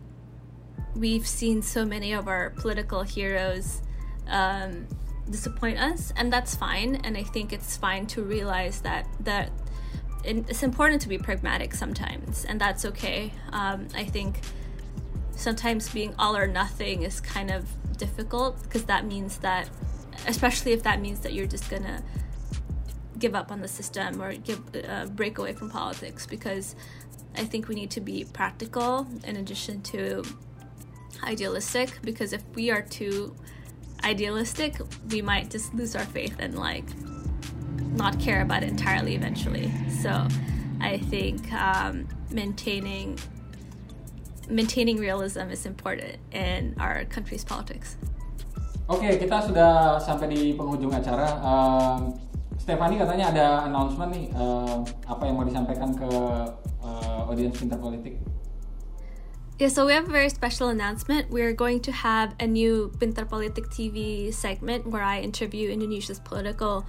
we've 0.94 1.26
seen 1.26 1.62
so 1.62 1.84
many 1.84 2.12
of 2.12 2.28
our 2.28 2.50
political 2.50 3.02
heroes 3.02 3.82
um, 4.28 4.86
disappoint 5.30 5.78
us 5.78 6.12
and 6.16 6.32
that's 6.32 6.54
fine. 6.54 6.96
And 6.96 7.16
i 7.16 7.22
think 7.22 7.52
it's 7.52 7.76
fine 7.76 8.06
to 8.08 8.22
realize 8.22 8.80
that 8.82 9.06
that 9.20 9.50
it's 10.24 10.62
important 10.62 11.02
to 11.02 11.08
be 11.08 11.18
pragmatic 11.18 11.74
sometimes 11.74 12.44
and 12.46 12.60
that's 12.60 12.84
okay. 12.84 13.32
Um, 13.52 13.88
i 13.94 14.04
think 14.04 14.40
sometimes 15.32 15.88
being 15.88 16.14
all 16.18 16.36
or 16.36 16.46
nothing 16.46 17.02
is 17.02 17.20
kind 17.20 17.50
of 17.50 17.66
difficult 17.98 18.62
because 18.62 18.84
that 18.84 19.04
means 19.04 19.38
that 19.38 19.68
especially 20.26 20.72
if 20.72 20.82
that 20.84 21.00
means 21.00 21.20
that 21.20 21.32
you're 21.32 21.46
just 21.46 21.68
gonna 21.70 22.02
give 23.18 23.34
up 23.34 23.50
on 23.50 23.60
the 23.60 23.68
system 23.68 24.20
or 24.20 24.34
give 24.34 24.60
uh, 24.88 25.06
break 25.06 25.38
away 25.38 25.52
from 25.52 25.70
politics 25.70 26.26
because 26.26 26.74
I 27.36 27.44
think 27.44 27.68
we 27.68 27.74
need 27.74 27.90
to 27.92 28.00
be 28.00 28.24
practical 28.32 29.06
in 29.24 29.36
addition 29.36 29.82
to 29.82 30.22
idealistic 31.22 32.00
because 32.02 32.32
if 32.32 32.42
we 32.54 32.70
are 32.70 32.82
too 32.82 33.34
idealistic 34.04 34.76
we 35.10 35.22
might 35.22 35.50
just 35.50 35.72
lose 35.74 35.94
our 35.94 36.04
faith 36.04 36.36
and 36.38 36.58
like 36.58 36.84
not 37.94 38.18
care 38.18 38.42
about 38.42 38.62
it 38.62 38.68
entirely 38.68 39.14
eventually 39.14 39.70
so 40.02 40.26
I 40.80 40.98
think 40.98 41.52
um, 41.52 42.06
maintaining 42.30 43.18
maintaining 44.48 44.98
realism 44.98 45.48
is 45.48 45.64
important 45.64 46.20
in 46.32 46.74
our 46.78 47.04
country's 47.06 47.44
politics. 47.44 47.96
Oke, 48.84 49.00
okay, 49.00 49.16
kita 49.16 49.40
sudah 49.48 49.96
sampai 49.96 50.28
di 50.28 50.52
penghujung 50.52 50.92
acara. 50.92 51.40
Um, 51.40 52.12
Stefani 52.60 53.00
katanya 53.00 53.32
ada 53.32 53.46
announcement 53.64 54.12
nih 54.12 54.28
uh, 54.36 54.84
apa 55.08 55.24
yang 55.24 55.40
mau 55.40 55.44
disampaikan 55.48 55.96
ke 55.96 56.08
uh, 56.84 57.20
audience 57.28 57.56
Pinter 57.56 57.80
Politik? 57.80 58.20
Yeah, 59.56 59.68
so 59.68 59.86
we 59.86 59.92
have 59.92 60.08
a 60.08 60.10
very 60.10 60.30
special 60.30 60.66
announcement. 60.66 61.30
We're 61.30 61.52
going 61.52 61.78
to 61.82 61.92
have 61.92 62.34
a 62.40 62.46
new 62.46 62.90
Pinter 62.98 63.24
Politik 63.24 63.68
TV 63.68 64.34
segment 64.34 64.84
where 64.84 65.02
I 65.02 65.20
interview 65.20 65.70
Indonesia's 65.70 66.18
political 66.18 66.84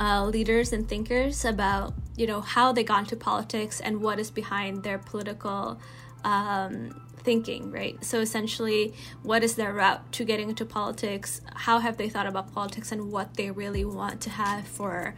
uh, 0.00 0.24
leaders 0.24 0.72
and 0.72 0.88
thinkers 0.88 1.44
about 1.44 1.94
you 2.16 2.26
know 2.26 2.40
how 2.40 2.72
they 2.72 2.82
got 2.82 3.00
into 3.00 3.14
politics 3.14 3.78
and 3.78 4.00
what 4.00 4.18
is 4.18 4.32
behind 4.32 4.82
their 4.82 4.98
political 4.98 5.78
um, 6.24 7.00
thinking 7.18 7.70
right 7.70 8.02
so 8.02 8.20
essentially 8.20 8.94
what 9.22 9.44
is 9.44 9.54
their 9.54 9.72
route 9.72 10.10
to 10.12 10.24
getting 10.24 10.48
into 10.48 10.64
politics 10.64 11.40
how 11.54 11.78
have 11.78 11.98
they 11.98 12.08
thought 12.08 12.26
about 12.26 12.52
politics 12.52 12.90
and 12.90 13.12
what 13.12 13.34
they 13.34 13.50
really 13.50 13.84
want 13.84 14.20
to 14.20 14.30
have 14.30 14.66
for 14.66 15.14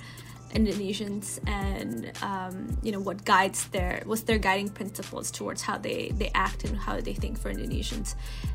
Indonesians 0.54 1.40
and 1.48 2.12
um, 2.22 2.78
you 2.82 2.92
know 2.92 3.00
what 3.00 3.24
guides 3.24 3.66
their 3.68 4.02
what's 4.04 4.22
their 4.22 4.38
guiding 4.38 4.68
principles 4.68 5.30
towards 5.30 5.62
how 5.62 5.78
they 5.78 6.12
they 6.14 6.30
act 6.34 6.64
and 6.64 6.76
how 6.76 7.00
they 7.00 7.12
think 7.12 7.38
for 7.38 7.52
Indonesians. 7.52 8.14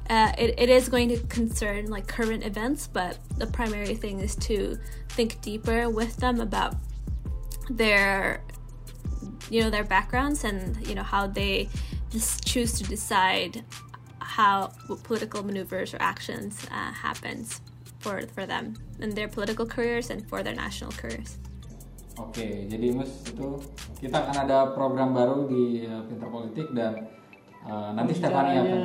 Uh, 0.10 0.32
it, 0.38 0.56
it 0.58 0.70
is 0.70 0.88
going 0.88 1.10
to 1.10 1.20
concern 1.28 1.88
like 1.88 2.08
current 2.08 2.46
events, 2.46 2.88
but 2.88 3.18
the 3.38 3.48
primary 3.48 3.96
thing 3.96 4.22
is 4.22 4.36
to 4.38 4.78
think 5.10 5.42
deeper 5.42 5.90
with 5.90 6.16
them 6.18 6.40
about 6.40 6.76
their 7.70 8.42
you 9.50 9.62
know 9.62 9.70
their 9.70 9.84
backgrounds 9.84 10.46
and 10.46 10.88
you 10.88 10.96
know 10.96 11.04
how 11.04 11.28
they 11.28 11.68
just 12.10 12.46
choose 12.46 12.74
to 12.74 12.84
decide 12.86 13.64
how 14.20 14.72
political 15.04 15.44
maneuvers 15.44 15.94
or 15.94 15.98
actions 16.00 16.66
uh, 16.72 16.92
happens 16.94 17.62
for 18.00 18.22
for 18.28 18.46
them 18.46 18.74
in 19.02 19.10
their 19.10 19.28
political 19.28 19.66
careers 19.66 20.10
and 20.10 20.28
for 20.30 20.44
their 20.44 20.56
national 20.56 20.92
careers. 20.94 21.38
Oke, 22.20 22.68
jadi 22.68 22.88
Mus 22.92 23.24
itu 23.24 23.48
kita 24.04 24.28
akan 24.28 24.36
ada 24.44 24.76
program 24.76 25.16
baru 25.16 25.48
di 25.48 25.88
uh, 25.88 26.04
Pinter 26.04 26.28
Politik 26.28 26.68
dan 26.76 27.08
uh, 27.64 27.96
nanti 27.96 28.12
Stefani 28.20 28.60
akan 28.60 28.80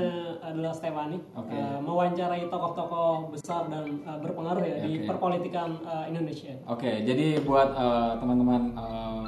adalah 0.44 0.72
Stefani 0.76 1.18
Oke. 1.34 1.56
uh, 1.56 1.82
mewawancarai 1.82 2.46
tokoh-tokoh 2.46 3.34
besar 3.34 3.66
dan 3.66 4.04
uh, 4.06 4.22
berpengaruh 4.22 4.62
ya 4.62 4.76
di 4.86 5.02
Oke. 5.02 5.06
perpolitikan 5.10 5.82
uh, 5.82 6.06
Indonesia. 6.06 6.54
Oke, 6.70 7.02
jadi 7.02 7.42
buat 7.42 7.74
uh, 7.74 8.22
teman-teman 8.22 8.62
uh, 8.78 9.24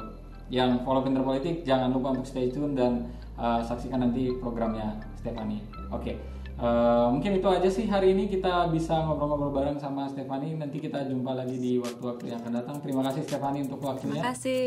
yang 0.47 0.79
follow 0.87 1.03
Pinter 1.03 1.27
Politik 1.27 1.67
jangan 1.67 1.91
lupa 1.91 2.15
untuk 2.15 2.23
stay 2.31 2.47
tune 2.47 2.79
dan 2.79 3.11
uh, 3.35 3.59
saksikan 3.59 4.07
nanti 4.07 4.31
programnya 4.39 5.03
Stefani. 5.19 5.59
Oke. 5.91 6.36
Uh, 6.61 7.07
mungkin 7.13 7.37
itu 7.37 7.47
aja 7.47 7.69
sih 7.69 7.85
hari 7.89 8.13
ini 8.13 8.29
kita 8.29 8.69
bisa 8.73 9.05
ngobrol-ngobrol 9.05 9.53
bareng 9.53 9.77
sama 9.77 10.09
Stefani. 10.09 10.57
Nanti 10.57 10.77
kita 10.81 11.05
jumpa 11.05 11.33
lagi 11.37 11.57
di 11.57 11.77
waktu-waktu 11.77 12.33
yang 12.33 12.39
akan 12.41 12.53
datang. 12.61 12.75
Terima 12.81 13.01
kasih 13.07 13.21
Stefani 13.25 13.65
untuk 13.65 13.79
Terima 13.79 13.91
waktunya. 13.93 14.21
kasih. 14.33 14.65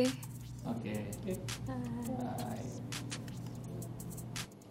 Oke. 0.66 0.97
Bye. 1.66 2.68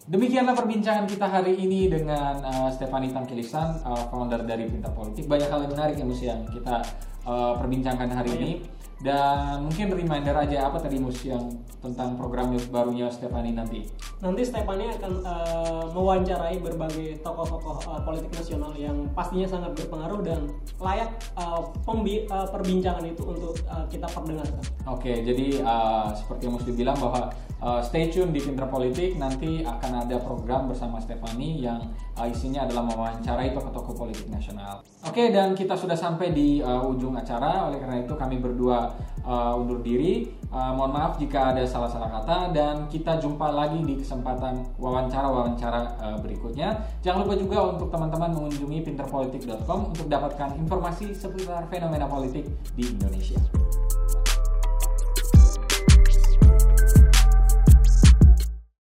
Demikianlah 0.09 0.57
perbincangan 0.57 1.05
kita 1.05 1.29
hari 1.29 1.53
ini 1.53 1.85
dengan 1.85 2.41
uh, 2.41 2.69
Stefani 2.73 3.13
Tangkilisan, 3.13 3.85
uh, 3.85 4.09
founder 4.09 4.41
dari 4.41 4.65
Pintar 4.65 4.89
Politik. 4.97 5.29
Banyak 5.29 5.49
hal 5.53 5.69
yang 5.69 5.73
menarik 5.77 5.95
ya 6.01 6.05
Mus 6.09 6.21
yang 6.25 6.41
kita 6.49 6.81
uh, 7.29 7.53
perbincangkan 7.61 8.09
hari 8.09 8.33
ini. 8.41 8.51
Dan 8.99 9.63
mungkin 9.63 9.95
reminder 9.95 10.35
aja 10.35 10.67
apa 10.67 10.75
tadi 10.75 10.99
Mus 10.99 11.23
yang 11.23 11.47
tentang 11.79 12.19
program 12.19 12.51
barunya 12.67 13.07
Stefani 13.07 13.55
nanti. 13.55 13.87
Nanti 14.19 14.43
Stefani 14.43 14.91
akan 14.91 15.23
uh, 15.23 15.83
mewawancarai 15.95 16.59
berbagai 16.59 17.23
tokoh-tokoh 17.23 17.79
uh, 17.87 18.03
politik 18.03 18.27
nasional 18.35 18.75
yang 18.75 19.07
pastinya 19.15 19.47
sangat 19.47 19.71
berpengaruh 19.79 20.19
dan 20.19 20.51
layak 20.83 21.15
uh, 21.39 21.63
pembi- 21.87 22.27
uh, 22.27 22.43
perbincangan 22.51 23.07
itu 23.07 23.23
untuk 23.23 23.55
uh, 23.71 23.87
kita 23.87 24.11
perdengarkan. 24.11 24.59
Oke, 24.83 25.23
jadi 25.23 25.63
uh, 25.63 26.11
seperti 26.11 26.51
yang 26.51 26.59
Mus 26.59 26.67
bilang 26.75 26.99
bahwa 26.99 27.31
uh, 27.63 27.79
stay 27.79 28.11
tune 28.11 28.35
di 28.35 28.43
Pintar 28.43 28.67
Politik 28.67 29.15
nanti 29.15 29.63
akan 29.63 30.03
ada 30.03 30.19
program 30.19 30.67
bersama 30.67 30.99
Stefani 30.99 31.63
yang 31.63 31.79
uh, 32.19 32.27
isinya 32.27 32.67
adalah 32.67 32.83
mewawancarai 32.91 33.55
tokoh-tokoh 33.55 33.95
politik 33.95 34.27
nasional. 34.27 34.83
Oke, 35.07 35.31
dan 35.31 35.55
kita 35.55 35.79
sudah 35.79 35.95
sampai 35.95 36.35
di 36.35 36.59
uh, 36.59 36.83
ujung 36.83 37.15
acara. 37.15 37.71
Oleh 37.71 37.79
karena 37.79 38.03
itu 38.03 38.13
kami 38.19 38.43
berdua 38.43 38.88
uh, 39.25 39.59
undur 39.59 39.81
diri. 39.81 40.33
Uh, 40.49 40.73
mohon 40.73 40.97
maaf 40.97 41.21
jika 41.21 41.53
ada 41.53 41.61
salah-salah 41.61 42.09
kata 42.09 42.37
dan 42.57 42.89
kita 42.89 43.21
jumpa 43.21 43.53
lagi 43.53 43.77
di 43.85 44.01
kesempatan 44.01 44.65
wawancara-wawancara 44.81 45.81
uh, 46.01 46.17
berikutnya. 46.21 46.73
Jangan 47.05 47.25
lupa 47.25 47.35
juga 47.37 47.57
untuk 47.77 47.87
teman-teman 47.93 48.33
mengunjungi 48.33 48.81
pinterpolitik.com 48.89 49.93
untuk 49.93 50.09
dapatkan 50.09 50.57
informasi 50.57 51.13
seputar 51.13 51.69
fenomena 51.69 52.09
politik 52.09 52.49
di 52.73 52.89
Indonesia. 52.89 53.37